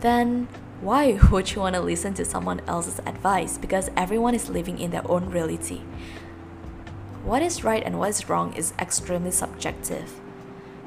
then 0.00 0.48
why 0.80 1.18
would 1.30 1.52
you 1.52 1.60
want 1.60 1.74
to 1.74 1.80
listen 1.80 2.14
to 2.14 2.24
someone 2.24 2.60
else's 2.66 3.00
advice? 3.00 3.58
Because 3.58 3.90
everyone 3.96 4.34
is 4.34 4.48
living 4.48 4.78
in 4.78 4.90
their 4.90 5.08
own 5.10 5.30
reality. 5.30 5.82
What 7.24 7.42
is 7.42 7.64
right 7.64 7.82
and 7.82 7.98
what 7.98 8.10
is 8.10 8.28
wrong 8.28 8.52
is 8.54 8.72
extremely 8.78 9.30
subjective 9.30 10.20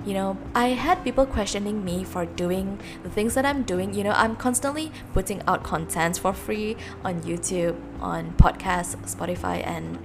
you 0.06 0.14
know 0.14 0.38
i 0.56 0.70
had 0.70 1.04
people 1.04 1.26
questioning 1.26 1.84
me 1.84 2.04
for 2.04 2.26
doing 2.26 2.80
the 3.04 3.10
things 3.10 3.34
that 3.34 3.46
i'm 3.46 3.64
doing. 3.64 3.94
You 3.94 4.04
know 4.04 4.12
i'm 4.12 4.36
constantly 4.36 4.92
putting 5.14 5.42
out 5.48 5.64
content 5.64 6.20
for 6.20 6.34
free 6.34 6.78
on 7.04 7.22
youtube 7.22 7.76
on 8.00 8.32
podcasts 8.34 8.96
spotify 9.06 9.66
and 9.66 10.00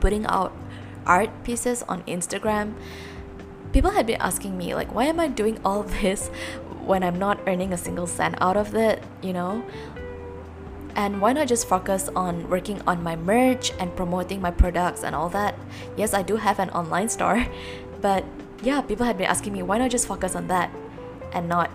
putting 0.00 0.26
out 0.26 0.52
art 1.06 1.30
pieces 1.44 1.82
on 1.88 2.02
instagram. 2.04 2.74
People 3.72 3.92
had 3.92 4.06
been 4.06 4.20
asking 4.20 4.56
me 4.56 4.74
like 4.74 4.94
why 4.94 5.04
am 5.04 5.18
i 5.18 5.28
doing 5.28 5.58
all 5.64 5.82
this 6.02 6.28
when 6.84 7.02
i'm 7.02 7.18
not 7.18 7.40
earning 7.46 7.72
a 7.72 7.78
single 7.78 8.06
cent 8.06 8.34
out 8.40 8.56
of 8.56 8.74
it 8.74 9.02
you 9.22 9.32
know? 9.32 9.64
And 10.94 11.22
why 11.22 11.32
not 11.32 11.48
just 11.48 11.66
focus 11.66 12.10
on 12.14 12.50
working 12.50 12.82
on 12.86 13.02
my 13.02 13.16
merch 13.16 13.72
and 13.80 13.96
promoting 13.96 14.42
my 14.42 14.50
products 14.50 15.02
and 15.02 15.14
all 15.14 15.30
that? 15.30 15.58
Yes 15.96 16.12
i 16.12 16.22
do 16.22 16.36
have 16.36 16.58
an 16.58 16.68
online 16.70 17.08
store 17.08 17.46
but 18.02 18.24
yeah, 18.62 18.80
people 18.80 19.04
had 19.04 19.18
been 19.18 19.26
asking 19.26 19.52
me, 19.52 19.62
why 19.62 19.78
not 19.78 19.90
just 19.90 20.06
focus 20.06 20.34
on 20.34 20.46
that 20.48 20.70
and 21.32 21.48
not, 21.48 21.70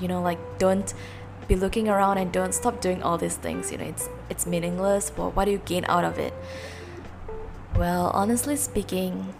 you 0.00 0.08
know, 0.08 0.20
like 0.20 0.38
don't 0.58 0.92
be 1.48 1.56
looking 1.56 1.88
around 1.88 2.18
and 2.18 2.32
don't 2.32 2.54
stop 2.54 2.80
doing 2.80 3.02
all 3.02 3.18
these 3.18 3.36
things. 3.36 3.70
You 3.70 3.78
know, 3.78 3.84
it's 3.84 4.08
it's 4.28 4.46
meaningless. 4.46 5.10
But 5.10 5.36
what 5.36 5.44
do 5.44 5.52
you 5.52 5.58
gain 5.58 5.84
out 5.88 6.04
of 6.04 6.18
it? 6.18 6.34
Well, 7.76 8.10
honestly 8.14 8.56
speaking, 8.56 9.34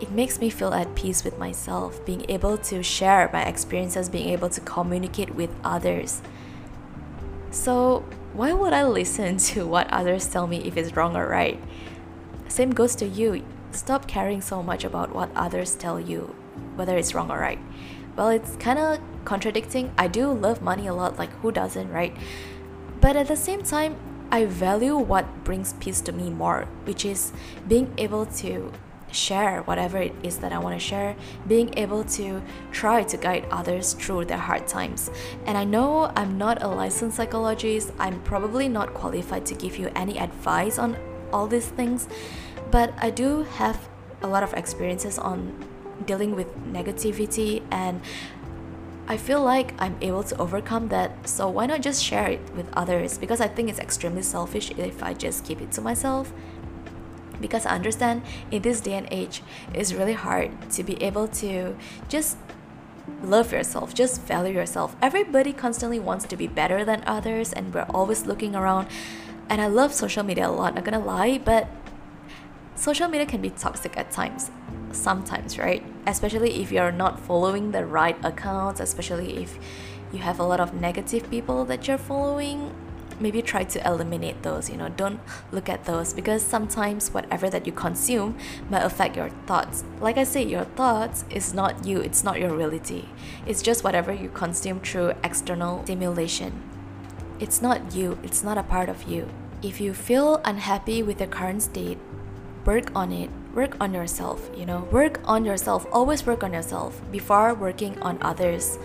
it 0.00 0.10
makes 0.10 0.40
me 0.40 0.50
feel 0.50 0.72
at 0.74 0.94
peace 0.94 1.22
with 1.22 1.38
myself, 1.38 2.04
being 2.04 2.28
able 2.28 2.58
to 2.58 2.82
share 2.82 3.30
my 3.32 3.42
experiences, 3.42 4.08
being 4.08 4.28
able 4.30 4.48
to 4.50 4.60
communicate 4.60 5.34
with 5.34 5.50
others. 5.62 6.20
So, 7.50 8.04
why 8.32 8.52
would 8.52 8.72
I 8.72 8.84
listen 8.84 9.36
to 9.54 9.66
what 9.66 9.88
others 9.92 10.26
tell 10.26 10.46
me 10.46 10.58
if 10.64 10.76
it's 10.76 10.96
wrong 10.96 11.16
or 11.16 11.28
right? 11.28 11.60
Same 12.48 12.70
goes 12.70 12.94
to 12.96 13.06
you. 13.06 13.44
Stop 13.74 14.06
caring 14.06 14.40
so 14.40 14.62
much 14.62 14.84
about 14.84 15.12
what 15.12 15.30
others 15.34 15.74
tell 15.74 15.98
you, 15.98 16.32
whether 16.76 16.96
it's 16.96 17.12
wrong 17.12 17.28
or 17.28 17.40
right. 17.40 17.58
Well, 18.14 18.28
it's 18.28 18.54
kind 18.56 18.78
of 18.78 19.00
contradicting. 19.24 19.92
I 19.98 20.06
do 20.06 20.32
love 20.32 20.62
money 20.62 20.86
a 20.86 20.94
lot, 20.94 21.18
like 21.18 21.30
who 21.40 21.50
doesn't, 21.50 21.90
right? 21.90 22.16
But 23.00 23.16
at 23.16 23.26
the 23.26 23.36
same 23.36 23.64
time, 23.64 23.96
I 24.30 24.44
value 24.44 24.96
what 24.96 25.42
brings 25.42 25.72
peace 25.74 26.00
to 26.02 26.12
me 26.12 26.30
more, 26.30 26.68
which 26.84 27.04
is 27.04 27.32
being 27.66 27.92
able 27.98 28.26
to 28.26 28.72
share 29.10 29.62
whatever 29.62 29.98
it 29.98 30.14
is 30.22 30.38
that 30.38 30.52
I 30.52 30.58
want 30.58 30.78
to 30.78 30.84
share, 30.84 31.16
being 31.48 31.76
able 31.76 32.04
to 32.04 32.42
try 32.70 33.02
to 33.02 33.16
guide 33.16 33.46
others 33.50 33.92
through 33.94 34.26
their 34.26 34.38
hard 34.38 34.68
times. 34.68 35.10
And 35.46 35.58
I 35.58 35.64
know 35.64 36.12
I'm 36.14 36.38
not 36.38 36.62
a 36.62 36.68
licensed 36.68 37.16
psychologist, 37.16 37.92
I'm 37.98 38.20
probably 38.22 38.68
not 38.68 38.94
qualified 38.94 39.46
to 39.46 39.54
give 39.54 39.76
you 39.76 39.90
any 39.96 40.18
advice 40.18 40.78
on 40.78 40.96
all 41.32 41.46
these 41.48 41.66
things, 41.66 42.08
but 42.74 42.92
I 42.98 43.10
do 43.10 43.44
have 43.62 43.88
a 44.20 44.26
lot 44.26 44.42
of 44.42 44.52
experiences 44.52 45.16
on 45.16 45.64
dealing 46.06 46.34
with 46.34 46.48
negativity 46.72 47.62
and 47.70 48.00
I 49.06 49.16
feel 49.16 49.40
like 49.44 49.80
I'm 49.80 49.96
able 50.00 50.24
to 50.24 50.36
overcome 50.38 50.88
that, 50.88 51.28
so 51.28 51.48
why 51.48 51.66
not 51.66 51.82
just 51.82 52.02
share 52.02 52.26
it 52.26 52.40
with 52.56 52.66
others? 52.72 53.16
Because 53.16 53.40
I 53.40 53.46
think 53.46 53.68
it's 53.70 53.78
extremely 53.78 54.22
selfish 54.22 54.72
if 54.72 55.04
I 55.04 55.14
just 55.14 55.44
keep 55.44 55.60
it 55.60 55.70
to 55.72 55.82
myself. 55.82 56.32
Because 57.40 57.64
I 57.64 57.76
understand 57.76 58.22
in 58.50 58.62
this 58.62 58.80
day 58.80 58.94
and 58.94 59.06
age, 59.12 59.42
it's 59.72 59.92
really 59.92 60.14
hard 60.14 60.50
to 60.72 60.82
be 60.82 61.00
able 61.00 61.28
to 61.44 61.76
just 62.08 62.38
love 63.22 63.52
yourself, 63.52 63.94
just 63.94 64.22
value 64.22 64.52
yourself. 64.52 64.96
Everybody 65.00 65.52
constantly 65.52 66.00
wants 66.00 66.24
to 66.24 66.36
be 66.36 66.48
better 66.48 66.84
than 66.84 67.04
others, 67.06 67.52
and 67.52 67.72
we're 67.72 67.86
always 67.94 68.26
looking 68.26 68.56
around. 68.56 68.88
And 69.48 69.60
I 69.60 69.68
love 69.68 69.94
social 69.94 70.24
media 70.24 70.48
a 70.48 70.50
lot, 70.50 70.74
not 70.74 70.82
gonna 70.82 70.98
lie, 70.98 71.38
but 71.38 71.68
social 72.74 73.08
media 73.08 73.26
can 73.26 73.40
be 73.40 73.50
toxic 73.50 73.96
at 73.96 74.10
times, 74.10 74.50
sometimes, 74.92 75.58
right? 75.58 75.82
especially 76.06 76.62
if 76.62 76.70
you're 76.70 76.92
not 76.92 77.18
following 77.18 77.72
the 77.72 77.84
right 77.84 78.16
accounts, 78.24 78.80
especially 78.80 79.42
if 79.42 79.58
you 80.12 80.18
have 80.20 80.38
a 80.38 80.44
lot 80.44 80.60
of 80.60 80.74
negative 80.74 81.28
people 81.30 81.64
that 81.64 81.88
you're 81.88 81.98
following, 81.98 82.74
maybe 83.20 83.40
try 83.40 83.62
to 83.62 83.86
eliminate 83.86 84.42
those 84.42 84.68
you 84.68 84.76
know 84.76 84.88
don't 84.88 85.20
look 85.52 85.68
at 85.68 85.84
those 85.84 86.12
because 86.12 86.42
sometimes 86.42 87.14
whatever 87.14 87.48
that 87.48 87.64
you 87.64 87.70
consume 87.70 88.36
might 88.68 88.82
affect 88.82 89.14
your 89.14 89.28
thoughts. 89.46 89.84
Like 90.00 90.18
i 90.18 90.24
say 90.24 90.42
your 90.42 90.64
thoughts 90.64 91.24
is 91.30 91.54
not 91.54 91.86
you 91.86 92.00
it's 92.00 92.24
not 92.24 92.40
your 92.40 92.54
reality. 92.54 93.04
It's 93.46 93.62
just 93.62 93.84
whatever 93.84 94.12
you 94.12 94.28
consume 94.30 94.80
through 94.80 95.14
external 95.22 95.84
stimulation. 95.84 96.60
It's 97.38 97.62
not 97.62 97.94
you 97.94 98.18
it's 98.24 98.42
not 98.42 98.58
a 98.58 98.64
part 98.64 98.88
of 98.88 99.04
you. 99.04 99.28
If 99.62 99.80
you 99.80 99.94
feel 99.94 100.40
unhappy 100.44 101.02
with 101.02 101.20
your 101.20 101.28
current 101.28 101.62
state 101.62 101.98
work 102.64 102.90
on 102.94 103.12
it 103.12 103.30
work 103.54 103.76
on 103.80 103.94
yourself 103.94 104.50
you 104.56 104.66
know. 104.66 104.88
Work 104.90 105.20
on 105.24 105.44
yourself 105.44 105.86
always 105.92 106.26
work 106.26 106.42
on 106.42 106.52
yourself 106.52 107.00
before 107.10 107.54
working 107.54 108.00
on 108.02 108.18
others. 108.20 108.78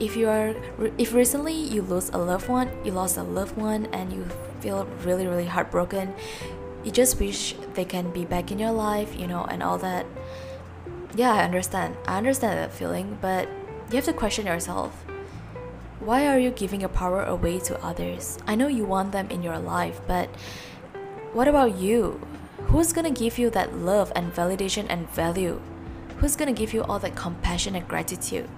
If 0.00 0.16
you 0.16 0.28
are 0.28 0.54
if 0.98 1.14
recently 1.14 1.54
you 1.54 1.82
lose 1.82 2.10
a 2.10 2.18
loved 2.18 2.48
one 2.48 2.68
you 2.84 2.92
lost 2.92 3.16
a 3.16 3.22
loved 3.22 3.56
one 3.56 3.86
and 3.92 4.12
you 4.12 4.24
feel 4.60 4.86
really 5.04 5.26
really 5.26 5.46
heartbroken 5.46 6.14
you 6.84 6.90
just 6.90 7.20
wish 7.20 7.54
they 7.74 7.84
can 7.84 8.10
be 8.10 8.24
back 8.24 8.50
in 8.50 8.58
your 8.58 8.72
life 8.72 9.18
you 9.18 9.26
know 9.26 9.44
and 9.44 9.62
all 9.62 9.78
that. 9.78 10.06
Yeah 11.14 11.32
i 11.32 11.44
understand. 11.44 11.96
I 12.08 12.18
understand 12.18 12.58
that 12.58 12.72
feeling 12.72 13.18
but 13.20 13.48
you 13.90 13.96
have 13.96 14.06
to 14.06 14.12
question 14.12 14.46
yourself. 14.46 15.04
Why 16.00 16.26
are 16.26 16.38
you 16.38 16.50
giving 16.50 16.80
your 16.80 16.88
power 16.88 17.22
away 17.22 17.60
to 17.60 17.80
others? 17.84 18.38
I 18.46 18.56
know 18.56 18.66
you 18.66 18.84
want 18.84 19.12
them 19.12 19.30
in 19.30 19.42
your 19.42 19.58
life 19.58 20.00
but 20.08 20.28
what 21.32 21.46
about 21.46 21.76
you 21.76 22.20
who's 22.72 22.90
gonna 22.94 23.10
give 23.10 23.36
you 23.38 23.50
that 23.50 23.76
love 23.76 24.10
and 24.16 24.32
validation 24.32 24.86
and 24.88 25.06
value 25.10 25.60
who's 26.16 26.36
gonna 26.36 26.54
give 26.54 26.72
you 26.72 26.82
all 26.84 26.98
that 26.98 27.14
compassion 27.14 27.76
and 27.76 27.86
gratitude 27.86 28.48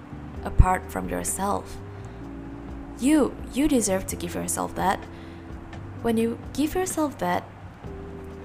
apart 0.45 0.89
from 0.89 1.09
yourself. 1.09 1.75
You, 2.97 3.35
you 3.53 3.67
deserve 3.67 4.07
to 4.07 4.15
give 4.15 4.35
yourself 4.35 4.73
that. 4.75 5.03
When 6.01 6.15
you 6.15 6.39
give 6.53 6.75
yourself 6.75 7.17
that, 7.17 7.43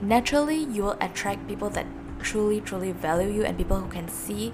naturally 0.02 0.56
you 0.56 0.82
will 0.82 0.96
attract 1.00 1.46
people 1.46 1.70
that 1.70 1.86
truly, 2.18 2.60
truly 2.60 2.90
value 2.90 3.30
you 3.30 3.44
and 3.44 3.56
people 3.56 3.78
who 3.78 3.88
can 3.88 4.08
see 4.08 4.52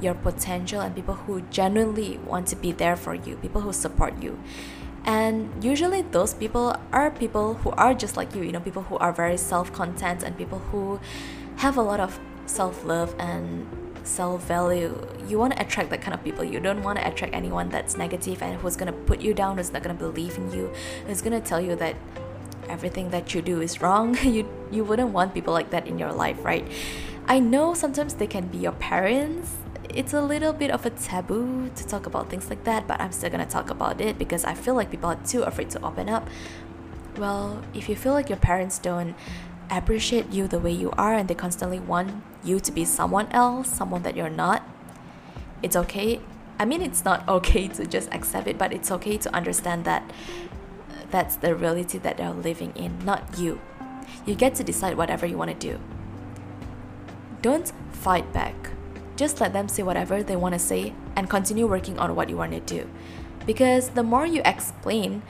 your 0.00 0.14
potential 0.14 0.80
and 0.80 0.92
people 0.92 1.14
who 1.14 1.42
genuinely 1.52 2.18
want 2.18 2.48
to 2.48 2.56
be 2.56 2.72
there 2.72 2.96
for 2.96 3.14
you, 3.14 3.36
people 3.36 3.60
who 3.60 3.72
support 3.72 4.20
you. 4.20 4.36
And 5.04 5.64
usually 5.64 6.02
those 6.02 6.34
people 6.34 6.76
are 6.92 7.10
people 7.10 7.54
who 7.54 7.70
are 7.70 7.94
just 7.94 8.16
like 8.16 8.34
you, 8.34 8.42
you 8.42 8.52
know, 8.52 8.60
people 8.60 8.82
who 8.82 8.98
are 8.98 9.12
very 9.12 9.36
self 9.36 9.72
content 9.72 10.22
and 10.22 10.36
people 10.36 10.58
who 10.58 11.00
have 11.56 11.76
a 11.76 11.82
lot 11.82 12.00
of 12.00 12.18
self 12.46 12.84
love 12.84 13.14
and 13.18 13.66
self 14.04 14.42
value. 14.44 14.96
You 15.28 15.38
want 15.38 15.54
to 15.54 15.62
attract 15.62 15.90
that 15.90 16.00
kind 16.00 16.14
of 16.14 16.24
people. 16.24 16.44
You 16.44 16.60
don't 16.60 16.82
want 16.82 16.98
to 16.98 17.06
attract 17.06 17.34
anyone 17.34 17.68
that's 17.68 17.96
negative 17.96 18.42
and 18.42 18.60
who's 18.60 18.76
going 18.76 18.92
to 18.92 18.98
put 19.00 19.20
you 19.20 19.34
down, 19.34 19.56
who's 19.58 19.72
not 19.72 19.82
going 19.82 19.96
to 19.96 20.02
believe 20.02 20.36
in 20.36 20.50
you, 20.52 20.72
who's 21.06 21.22
going 21.22 21.40
to 21.40 21.46
tell 21.46 21.60
you 21.60 21.76
that 21.76 21.96
everything 22.68 23.10
that 23.10 23.34
you 23.34 23.42
do 23.42 23.60
is 23.60 23.80
wrong. 23.80 24.16
You 24.24 24.48
you 24.70 24.84
wouldn't 24.84 25.10
want 25.10 25.34
people 25.34 25.54
like 25.54 25.70
that 25.70 25.86
in 25.86 25.98
your 25.98 26.12
life, 26.12 26.44
right? 26.44 26.66
I 27.26 27.40
know 27.40 27.74
sometimes 27.74 28.14
they 28.14 28.26
can 28.26 28.46
be 28.46 28.58
your 28.58 28.72
parents. 28.72 29.56
It's 29.94 30.12
a 30.12 30.20
little 30.20 30.52
bit 30.52 30.70
of 30.70 30.84
a 30.84 30.90
taboo 30.90 31.70
to 31.74 31.86
talk 31.86 32.06
about 32.06 32.28
things 32.28 32.50
like 32.50 32.64
that, 32.64 32.86
but 32.86 33.00
I'm 33.00 33.12
still 33.12 33.30
gonna 33.30 33.46
talk 33.46 33.70
about 33.70 34.00
it 34.00 34.18
because 34.18 34.44
I 34.44 34.54
feel 34.54 34.74
like 34.74 34.90
people 34.90 35.08
are 35.10 35.18
too 35.26 35.42
afraid 35.42 35.70
to 35.70 35.82
open 35.84 36.08
up. 36.08 36.28
Well, 37.16 37.62
if 37.74 37.88
you 37.88 37.96
feel 37.96 38.12
like 38.12 38.28
your 38.28 38.38
parents 38.38 38.78
don't 38.78 39.14
appreciate 39.70 40.30
you 40.30 40.46
the 40.46 40.58
way 40.58 40.72
you 40.72 40.90
are 40.92 41.14
and 41.14 41.28
they 41.28 41.34
constantly 41.34 41.80
want 41.80 42.22
you 42.44 42.60
to 42.60 42.72
be 42.72 42.84
someone 42.84 43.28
else, 43.32 43.68
someone 43.68 44.02
that 44.02 44.14
you're 44.16 44.30
not, 44.30 44.62
it's 45.62 45.74
okay. 45.74 46.20
I 46.58 46.64
mean, 46.64 46.82
it's 46.82 47.04
not 47.04 47.26
okay 47.40 47.68
to 47.68 47.86
just 47.86 48.12
accept 48.12 48.46
it, 48.46 48.58
but 48.58 48.72
it's 48.72 48.90
okay 48.90 49.16
to 49.16 49.34
understand 49.34 49.84
that 49.84 50.10
that's 51.10 51.36
the 51.36 51.54
reality 51.54 51.98
that 51.98 52.18
they're 52.18 52.32
living 52.32 52.72
in, 52.76 53.04
not 53.04 53.38
you. 53.38 53.60
You 54.26 54.34
get 54.34 54.54
to 54.56 54.64
decide 54.64 54.96
whatever 54.96 55.26
you 55.26 55.38
want 55.38 55.50
to 55.50 55.56
do. 55.56 55.80
Don't 57.40 57.72
fight 57.92 58.32
back. 58.32 58.72
Just 59.18 59.40
let 59.40 59.52
them 59.52 59.66
say 59.66 59.82
whatever 59.82 60.22
they 60.22 60.36
want 60.36 60.54
to 60.54 60.60
say 60.60 60.94
and 61.16 61.28
continue 61.28 61.66
working 61.66 61.98
on 61.98 62.14
what 62.14 62.30
you 62.30 62.36
want 62.36 62.52
to 62.52 62.60
do. 62.60 62.88
Because 63.46 63.90
the 63.90 64.04
more 64.04 64.24
you 64.24 64.42
explain, 64.44 65.22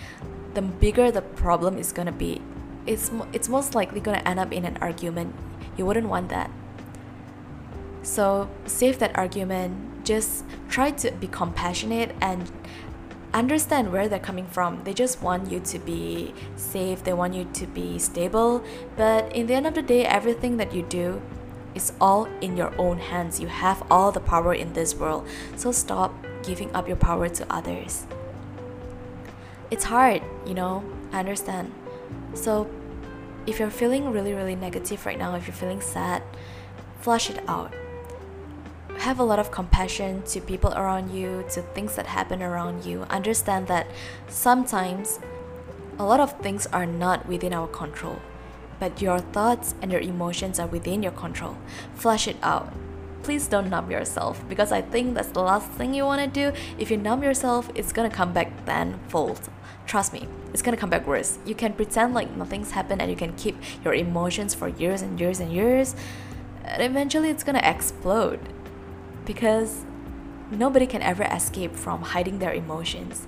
the 0.53 0.61
bigger 0.61 1.11
the 1.11 1.22
problem 1.22 1.79
is 1.79 1.90
going 1.90 2.05
to 2.05 2.12
be 2.12 2.42
it's 2.85 3.11
it's 3.33 3.48
most 3.48 3.74
likely 3.74 4.01
going 4.01 4.18
to 4.18 4.29
end 4.29 4.38
up 4.38 4.53
in 4.53 4.66
an 4.66 4.77
argument. 4.83 5.35
You 5.79 5.87
wouldn't 5.87 6.09
want 6.09 6.29
that. 6.29 6.51
So 8.03 8.51
save 8.66 8.98
that 8.98 9.16
argument. 9.16 10.05
Just 10.05 10.44
try 10.68 10.90
to 10.90 11.11
be 11.12 11.27
compassionate 11.27 12.14
and 12.20 12.51
understand 13.33 13.90
where 13.90 14.07
they're 14.07 14.18
coming 14.18 14.46
from. 14.46 14.85
They 14.85 14.92
just 14.92 15.22
want 15.22 15.51
you 15.51 15.61
to 15.61 15.79
be 15.79 16.35
safe, 16.57 17.05
they 17.05 17.12
want 17.12 17.35
you 17.35 17.44
to 17.44 17.66
be 17.66 17.98
stable. 17.98 18.62
But 18.96 19.35
in 19.35 19.46
the 19.46 19.55
end 19.55 19.66
of 19.66 19.74
the 19.74 19.83
day, 19.83 20.05
everything 20.05 20.59
that 20.59 20.74
you 20.74 20.83
do 20.83 21.22
is 21.78 21.92
all 22.00 22.26
in 22.42 22.56
your 22.56 22.72
own 22.76 22.98
hands. 22.98 23.38
You 23.38 23.46
have 23.46 23.82
all 23.90 24.10
the 24.10 24.20
power 24.20 24.52
in 24.52 24.72
this 24.74 24.94
world. 24.94 25.26
So 25.56 25.72
stop 25.72 26.12
giving 26.42 26.74
up 26.74 26.88
your 26.88 26.96
power 26.96 27.28
to 27.28 27.46
others. 27.48 28.04
It's 29.70 29.84
hard, 29.84 30.22
you 30.44 30.54
know, 30.54 30.82
I 31.12 31.20
understand. 31.20 31.72
So 32.34 32.68
if 33.46 33.58
you're 33.58 33.70
feeling 33.70 34.10
really, 34.10 34.34
really 34.34 34.56
negative 34.56 35.06
right 35.06 35.18
now, 35.18 35.36
if 35.36 35.46
you're 35.46 35.54
feeling 35.54 35.80
sad, 35.80 36.22
flush 37.00 37.30
it 37.30 37.40
out. 37.46 37.72
Have 38.98 39.20
a 39.20 39.24
lot 39.24 39.38
of 39.38 39.50
compassion 39.50 40.22
to 40.32 40.40
people 40.40 40.72
around 40.74 41.14
you, 41.14 41.44
to 41.54 41.62
things 41.62 41.94
that 41.94 42.06
happen 42.06 42.42
around 42.42 42.84
you. 42.84 43.02
Understand 43.04 43.68
that 43.68 43.86
sometimes 44.26 45.20
a 45.98 46.04
lot 46.04 46.18
of 46.18 46.32
things 46.40 46.66
are 46.72 46.86
not 46.86 47.28
within 47.28 47.52
our 47.52 47.68
control, 47.68 48.18
but 48.78 49.02
your 49.02 49.18
thoughts 49.18 49.74
and 49.82 49.90
your 49.90 50.00
emotions 50.00 50.58
are 50.58 50.66
within 50.66 51.02
your 51.02 51.12
control. 51.12 51.56
Flush 51.94 52.28
it 52.28 52.36
out. 52.42 52.72
Please 53.22 53.48
don't 53.48 53.68
numb 53.68 53.90
yourself 53.90 54.42
because 54.48 54.72
I 54.72 54.80
think 54.80 55.14
that's 55.14 55.28
the 55.28 55.42
last 55.42 55.70
thing 55.72 55.92
you 55.92 56.04
want 56.04 56.22
to 56.22 56.28
do. 56.28 56.56
If 56.78 56.90
you 56.90 56.96
numb 56.96 57.22
yourself, 57.22 57.70
it's 57.74 57.92
gonna 57.92 58.10
come 58.10 58.32
back 58.32 58.64
tenfold. 58.64 59.50
Trust 59.86 60.12
me, 60.12 60.28
it's 60.52 60.62
gonna 60.62 60.76
come 60.76 60.90
back 60.90 61.06
worse. 61.06 61.38
You 61.44 61.54
can 61.54 61.72
pretend 61.72 62.14
like 62.14 62.36
nothing's 62.36 62.70
happened 62.70 63.02
and 63.02 63.10
you 63.10 63.16
can 63.16 63.34
keep 63.34 63.56
your 63.84 63.94
emotions 63.94 64.54
for 64.54 64.68
years 64.68 65.02
and 65.02 65.18
years 65.18 65.40
and 65.40 65.52
years, 65.52 65.96
and 66.64 66.82
eventually 66.82 67.30
it's 67.30 67.44
gonna 67.44 67.62
explode. 67.64 68.40
Because 69.24 69.84
nobody 70.50 70.86
can 70.86 71.02
ever 71.02 71.24
escape 71.24 71.74
from 71.74 72.02
hiding 72.02 72.38
their 72.38 72.52
emotions. 72.52 73.26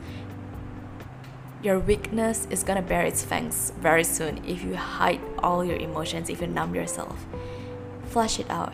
Your 1.62 1.78
weakness 1.78 2.46
is 2.48 2.64
gonna 2.64 2.80
bear 2.80 3.02
its 3.02 3.22
fangs 3.22 3.70
very 3.78 4.02
soon 4.02 4.42
if 4.46 4.64
you 4.64 4.76
hide 4.76 5.20
all 5.42 5.62
your 5.62 5.76
emotions, 5.76 6.30
if 6.30 6.40
you 6.40 6.46
numb 6.46 6.74
yourself. 6.74 7.26
Flush 8.06 8.40
it 8.40 8.48
out. 8.48 8.72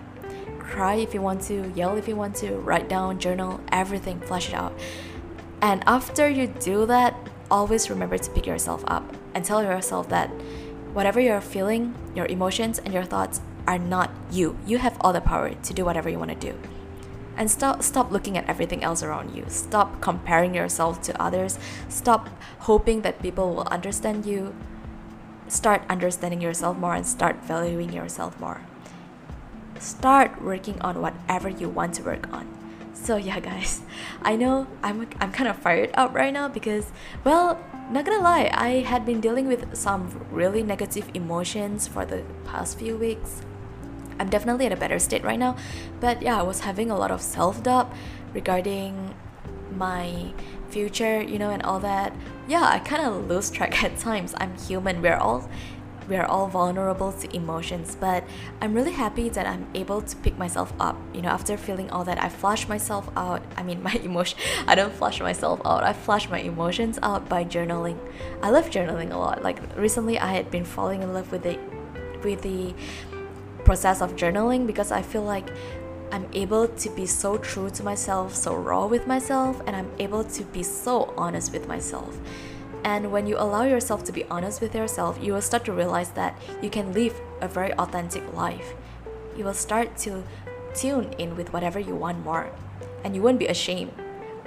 Cry 0.61 0.95
if 0.95 1.13
you 1.13 1.21
want 1.21 1.43
to, 1.43 1.73
yell 1.75 1.97
if 1.97 2.07
you 2.07 2.15
want 2.15 2.37
to, 2.37 2.53
write 2.59 2.89
down, 2.89 3.19
journal, 3.19 3.61
everything, 3.73 4.21
flush 4.21 4.51
it 4.51 4.55
out. 4.55 4.73
And 5.61 5.83
after 5.85 6.29
you 6.29 6.47
do 6.47 6.87
that, 6.87 7.17
always 7.51 7.91
remember 7.91 8.19
to 8.19 8.31
pick 8.31 8.47
yourself 8.47 8.85
up 8.87 9.17
and 9.35 9.45
tell 9.45 9.65
yourself 9.65 10.09
that 10.11 10.29
whatever 10.93 11.19
you're 11.19 11.41
feeling, 11.41 11.93
your 12.15 12.27
emotions 12.27 12.79
and 12.79 12.95
your 12.95 13.05
thoughts 13.05 13.41
are 13.67 13.79
not 13.79 14.13
you. 14.31 14.57
You 14.65 14.79
have 14.79 14.97
all 15.01 15.13
the 15.13 15.21
power 15.21 15.53
to 15.55 15.75
do 15.75 15.85
whatever 15.85 16.09
you 16.09 16.21
want 16.21 16.31
to 16.31 16.53
do. 16.53 16.57
And 17.37 17.51
stop 17.51 17.83
stop 17.83 18.11
looking 18.11 18.39
at 18.39 18.49
everything 18.49 18.83
else 18.83 19.03
around 19.03 19.35
you. 19.37 19.45
Stop 19.49 20.01
comparing 20.01 20.55
yourself 20.55 21.03
to 21.03 21.23
others. 21.23 21.59
Stop 21.89 22.31
hoping 22.61 23.03
that 23.03 23.23
people 23.23 23.55
will 23.55 23.69
understand 23.69 24.25
you. 24.25 24.55
Start 25.49 25.83
understanding 25.89 26.41
yourself 26.41 26.77
more 26.77 26.95
and 26.95 27.07
start 27.07 27.45
valuing 27.45 27.93
yourself 27.93 28.41
more. 28.41 28.63
Start 29.79 30.43
working 30.43 30.81
on 30.81 31.03
whatever 31.03 31.49
you 31.49 31.69
want 31.69 31.95
to 31.95 32.03
work 32.03 32.33
on. 32.33 32.49
So 32.95 33.17
yeah, 33.29 33.41
guys, 33.41 33.83
I 34.23 34.37
know 34.37 34.67
I'm 34.83 35.07
I'm 35.21 35.31
kind 35.31 35.49
of 35.49 35.57
fired 35.57 35.91
up 35.95 36.15
right 36.15 36.33
now 36.33 36.49
because 36.49 36.91
well, 37.23 37.61
not 37.91 38.05
gonna 38.05 38.23
lie, 38.23 38.51
I 38.53 38.81
had 38.81 39.05
been 39.05 39.21
dealing 39.21 39.47
with 39.47 39.77
some 39.77 40.27
really 40.31 40.63
negative 40.63 41.11
emotions 41.15 41.87
for 41.87 42.05
the 42.05 42.25
past 42.45 42.79
few 42.79 42.97
weeks. 42.97 43.43
I'm 44.19 44.29
definitely 44.29 44.67
in 44.67 44.73
a 44.73 44.77
better 44.77 44.99
state 44.99 45.25
right 45.25 45.39
now, 45.39 45.57
but 46.01 46.23
yeah, 46.23 46.39
I 46.39 46.43
was 46.43 46.61
having 46.61 46.91
a 46.91 46.97
lot 46.97 47.11
of 47.11 47.21
self-doubt 47.21 47.93
regarding 48.35 49.15
my 49.75 50.33
future, 50.71 51.23
you 51.23 51.39
know, 51.39 51.51
and 51.51 51.63
all 51.63 51.81
that. 51.81 52.15
Yeah, 52.49 52.65
I 52.65 52.79
kind 52.79 53.03
of 53.03 53.29
lose 53.29 53.51
track 53.51 53.83
at 53.85 53.99
times. 53.99 54.35
I'm 54.39 54.57
human. 54.57 55.03
We're 55.03 55.17
all 55.17 55.49
we 56.09 56.17
are 56.17 56.27
all 56.27 56.47
vulnerable 56.47 57.13
to 57.13 57.37
emotions, 57.37 57.97
but 57.99 58.23
I'm 58.61 58.75
really 58.75 58.93
happy 58.93 59.29
that 59.31 59.47
I'm 59.47 59.67
able 59.75 60.03
to 60.03 60.17
pick 60.17 60.39
myself 60.39 60.73
up. 60.79 60.97
You 61.13 61.23
know, 61.23 61.31
after 61.31 61.57
feeling 61.57 61.91
all 61.91 62.05
that, 62.05 62.23
I 62.23 62.29
flush 62.29 62.69
myself 62.69 63.11
out. 63.17 63.43
I 63.57 63.63
mean, 63.63 63.83
my 63.89 63.93
emotion, 63.93 64.39
I 64.67 64.75
don't 64.75 64.93
flush 64.93 65.21
myself 65.21 65.61
out, 65.65 65.83
I 65.83 65.93
flush 65.93 66.29
my 66.29 66.39
emotions 66.39 66.99
out 67.03 67.29
by 67.29 67.45
journaling. 67.45 67.99
I 68.43 68.51
love 68.51 68.71
journaling 68.71 69.13
a 69.13 69.19
lot. 69.19 69.43
Like 69.43 69.59
recently, 69.77 70.19
I 70.19 70.33
had 70.33 70.51
been 70.51 70.65
falling 70.65 71.03
in 71.03 71.13
love 71.13 71.33
with 71.33 71.43
the, 71.43 71.59
with 72.23 72.43
the 72.43 72.75
process 73.67 74.01
of 74.01 74.15
journaling 74.15 74.65
because 74.65 74.93
I 74.93 75.03
feel 75.03 75.25
like 75.25 75.51
I'm 76.13 76.29
able 76.33 76.69
to 76.69 76.91
be 76.91 77.05
so 77.05 77.37
true 77.37 77.69
to 77.71 77.83
myself, 77.83 78.33
so 78.33 78.55
raw 78.55 78.87
with 78.87 79.09
myself, 79.09 79.61
and 79.67 79.75
I'm 79.75 79.91
able 79.99 80.23
to 80.23 80.45
be 80.45 80.63
so 80.63 81.13
honest 81.19 81.53
with 81.53 81.67
myself. 81.67 82.17
And 82.85 83.11
when 83.11 83.27
you 83.27 83.37
allow 83.37 83.65
yourself 83.65 84.05
to 84.05 84.13
be 84.13 84.23
honest 84.31 84.61
with 84.61 84.73
yourself, 84.73 85.19
you 85.21 85.33
will 85.33 85.43
start 85.43 85.65
to 85.65 85.73
realize 85.73 86.11
that 86.11 86.41
you 86.63 86.71
can 86.71 86.93
live 86.93 87.21
a 87.41 87.49
very 87.49 87.73
authentic 87.73 88.23
life. 88.33 88.75
You 89.37 89.45
will 89.45 89.53
start 89.67 89.97
to 90.07 90.23
tune 90.73 91.13
in 91.19 91.35
with 91.35 91.53
whatever 91.53 91.81
you 91.81 91.97
want 91.97 92.25
more, 92.25 92.53
and 93.03 93.17
you 93.17 93.21
won't 93.23 93.41
be 93.41 93.49
ashamed 93.49 93.93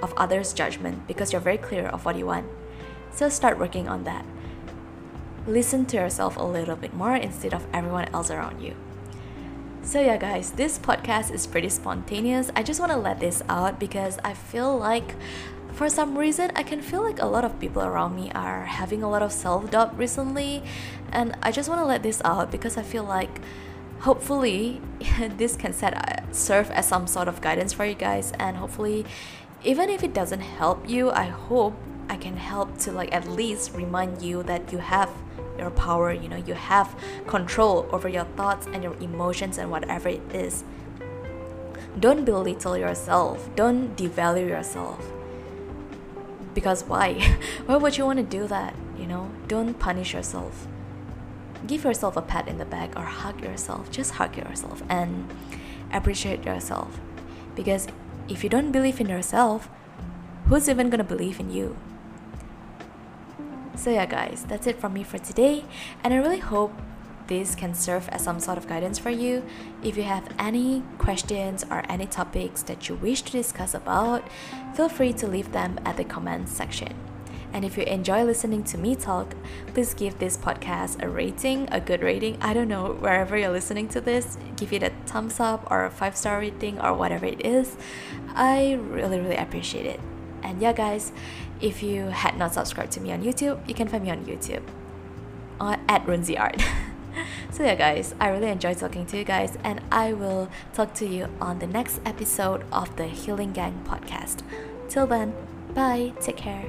of 0.02 0.14
others' 0.16 0.54
judgment 0.54 1.06
because 1.06 1.30
you're 1.30 1.42
very 1.42 1.58
clear 1.58 1.88
of 1.88 2.06
what 2.06 2.16
you 2.16 2.24
want. 2.24 2.46
So 3.12 3.28
start 3.28 3.58
working 3.58 3.86
on 3.86 4.04
that. 4.04 4.24
Listen 5.46 5.84
to 5.86 5.98
yourself 5.98 6.38
a 6.38 6.42
little 6.42 6.76
bit 6.76 6.94
more 6.94 7.16
instead 7.16 7.52
of 7.52 7.66
everyone 7.74 8.08
else 8.14 8.30
around 8.30 8.62
you. 8.62 8.74
So, 9.82 10.00
yeah, 10.00 10.18
guys, 10.18 10.52
this 10.52 10.78
podcast 10.78 11.32
is 11.32 11.46
pretty 11.46 11.70
spontaneous. 11.70 12.50
I 12.54 12.62
just 12.62 12.80
want 12.80 12.92
to 12.92 12.98
let 12.98 13.18
this 13.18 13.42
out 13.48 13.80
because 13.80 14.18
I 14.22 14.34
feel 14.34 14.76
like 14.78 15.16
for 15.72 15.88
some 15.88 16.16
reason, 16.16 16.50
I 16.54 16.62
can 16.62 16.82
feel 16.82 17.02
like 17.02 17.20
a 17.20 17.26
lot 17.26 17.44
of 17.44 17.58
people 17.58 17.82
around 17.82 18.14
me 18.14 18.30
are 18.32 18.66
having 18.66 19.02
a 19.02 19.10
lot 19.10 19.22
of 19.22 19.32
self 19.32 19.70
doubt 19.70 19.96
recently, 19.96 20.62
and 21.10 21.36
I 21.42 21.50
just 21.50 21.68
want 21.68 21.80
to 21.80 21.86
let 21.86 22.02
this 22.02 22.20
out 22.24 22.52
because 22.52 22.76
I 22.76 22.82
feel 22.82 23.04
like 23.04 23.40
hopefully 24.00 24.80
this 25.38 25.56
can 25.56 25.72
set 25.72 25.94
uh, 25.94 26.30
serve 26.30 26.70
as 26.70 26.86
some 26.86 27.06
sort 27.06 27.26
of 27.26 27.40
guidance 27.40 27.72
for 27.72 27.84
you 27.84 27.94
guys, 27.94 28.32
and 28.38 28.58
hopefully, 28.58 29.06
even 29.64 29.88
if 29.88 30.04
it 30.04 30.12
doesn't 30.12 30.40
help 30.40 30.88
you, 30.88 31.10
I 31.10 31.24
hope 31.24 31.74
I 32.08 32.16
can 32.16 32.36
help 32.36 32.76
to 32.78 32.92
like 32.92 33.14
at 33.14 33.26
least 33.28 33.74
remind 33.74 34.22
you 34.22 34.42
that 34.44 34.70
you 34.72 34.78
have 34.78 35.10
your 35.60 35.70
power, 35.70 36.12
you 36.12 36.28
know, 36.28 36.36
you 36.36 36.54
have 36.54 36.96
control 37.26 37.86
over 37.92 38.08
your 38.08 38.24
thoughts 38.36 38.66
and 38.66 38.82
your 38.82 38.94
emotions 38.94 39.58
and 39.58 39.70
whatever 39.70 40.08
it 40.08 40.22
is. 40.32 40.64
Don't 41.98 42.24
belittle 42.24 42.76
yourself, 42.76 43.48
don't 43.54 43.96
devalue 43.96 44.48
yourself. 44.48 45.12
Because 46.54 46.82
why? 46.84 47.14
why 47.66 47.76
would 47.76 47.96
you 47.98 48.06
want 48.06 48.18
to 48.18 48.24
do 48.24 48.46
that? 48.48 48.74
You 48.98 49.06
know, 49.06 49.30
don't 49.46 49.74
punish 49.74 50.14
yourself. 50.14 50.66
Give 51.66 51.84
yourself 51.84 52.16
a 52.16 52.22
pat 52.22 52.48
in 52.48 52.58
the 52.58 52.64
back 52.64 52.96
or 52.96 53.02
hug 53.02 53.42
yourself. 53.42 53.90
Just 53.90 54.12
hug 54.12 54.36
yourself 54.36 54.82
and 54.88 55.30
appreciate 55.92 56.44
yourself. 56.44 56.98
Because 57.54 57.86
if 58.28 58.42
you 58.42 58.50
don't 58.50 58.72
believe 58.72 59.00
in 59.00 59.08
yourself, 59.08 59.68
who's 60.46 60.68
even 60.68 60.90
gonna 60.90 61.04
believe 61.04 61.38
in 61.38 61.50
you? 61.50 61.76
So, 63.80 63.88
yeah, 63.88 64.04
guys, 64.04 64.44
that's 64.46 64.66
it 64.66 64.78
from 64.78 64.92
me 64.92 65.02
for 65.02 65.16
today, 65.16 65.64
and 66.04 66.12
I 66.12 66.18
really 66.18 66.38
hope 66.38 66.70
this 67.28 67.54
can 67.54 67.72
serve 67.72 68.10
as 68.10 68.22
some 68.22 68.38
sort 68.38 68.58
of 68.58 68.68
guidance 68.68 68.98
for 68.98 69.08
you. 69.08 69.42
If 69.82 69.96
you 69.96 70.02
have 70.02 70.28
any 70.38 70.82
questions 70.98 71.64
or 71.70 71.82
any 71.88 72.04
topics 72.04 72.62
that 72.64 72.90
you 72.90 72.96
wish 72.96 73.22
to 73.22 73.32
discuss 73.32 73.72
about, 73.72 74.28
feel 74.74 74.90
free 74.90 75.14
to 75.14 75.26
leave 75.26 75.52
them 75.52 75.80
at 75.86 75.96
the 75.96 76.04
comments 76.04 76.52
section. 76.52 76.92
And 77.54 77.64
if 77.64 77.78
you 77.78 77.84
enjoy 77.84 78.22
listening 78.24 78.64
to 78.64 78.76
me 78.76 78.96
talk, 78.96 79.34
please 79.68 79.94
give 79.94 80.18
this 80.18 80.36
podcast 80.36 81.02
a 81.02 81.08
rating, 81.08 81.66
a 81.72 81.80
good 81.80 82.02
rating. 82.02 82.36
I 82.42 82.52
don't 82.52 82.68
know, 82.68 82.92
wherever 82.92 83.34
you're 83.38 83.48
listening 83.48 83.88
to 83.88 84.02
this, 84.02 84.36
give 84.56 84.74
it 84.74 84.82
a 84.82 84.92
thumbs 85.06 85.40
up 85.40 85.66
or 85.70 85.86
a 85.86 85.90
five 85.90 86.18
star 86.18 86.38
rating 86.38 86.78
or 86.80 86.92
whatever 86.92 87.24
it 87.24 87.46
is. 87.46 87.78
I 88.34 88.74
really, 88.74 89.20
really 89.20 89.36
appreciate 89.36 89.86
it. 89.86 90.00
And 90.42 90.60
yeah, 90.60 90.72
guys, 90.72 91.12
if 91.60 91.82
you 91.82 92.06
had 92.06 92.36
not 92.36 92.54
subscribed 92.54 92.92
to 92.92 93.00
me 93.00 93.12
on 93.12 93.22
YouTube, 93.22 93.66
you 93.68 93.74
can 93.74 93.88
find 93.88 94.04
me 94.04 94.10
on 94.10 94.24
YouTube 94.24 94.62
uh, 95.60 95.76
at 95.88 96.04
Runzi 96.06 96.38
Art. 96.38 96.60
so 97.50 97.62
yeah, 97.62 97.74
guys, 97.74 98.14
I 98.20 98.28
really 98.28 98.48
enjoyed 98.48 98.78
talking 98.78 99.06
to 99.06 99.18
you 99.18 99.24
guys, 99.24 99.56
and 99.62 99.80
I 99.90 100.12
will 100.12 100.48
talk 100.72 100.94
to 100.94 101.06
you 101.06 101.28
on 101.40 101.58
the 101.58 101.66
next 101.66 102.00
episode 102.04 102.64
of 102.72 102.94
the 102.96 103.06
Healing 103.06 103.52
Gang 103.52 103.84
podcast. 103.86 104.42
Till 104.88 105.06
then, 105.06 105.34
bye. 105.74 106.12
Take 106.20 106.36
care. 106.36 106.64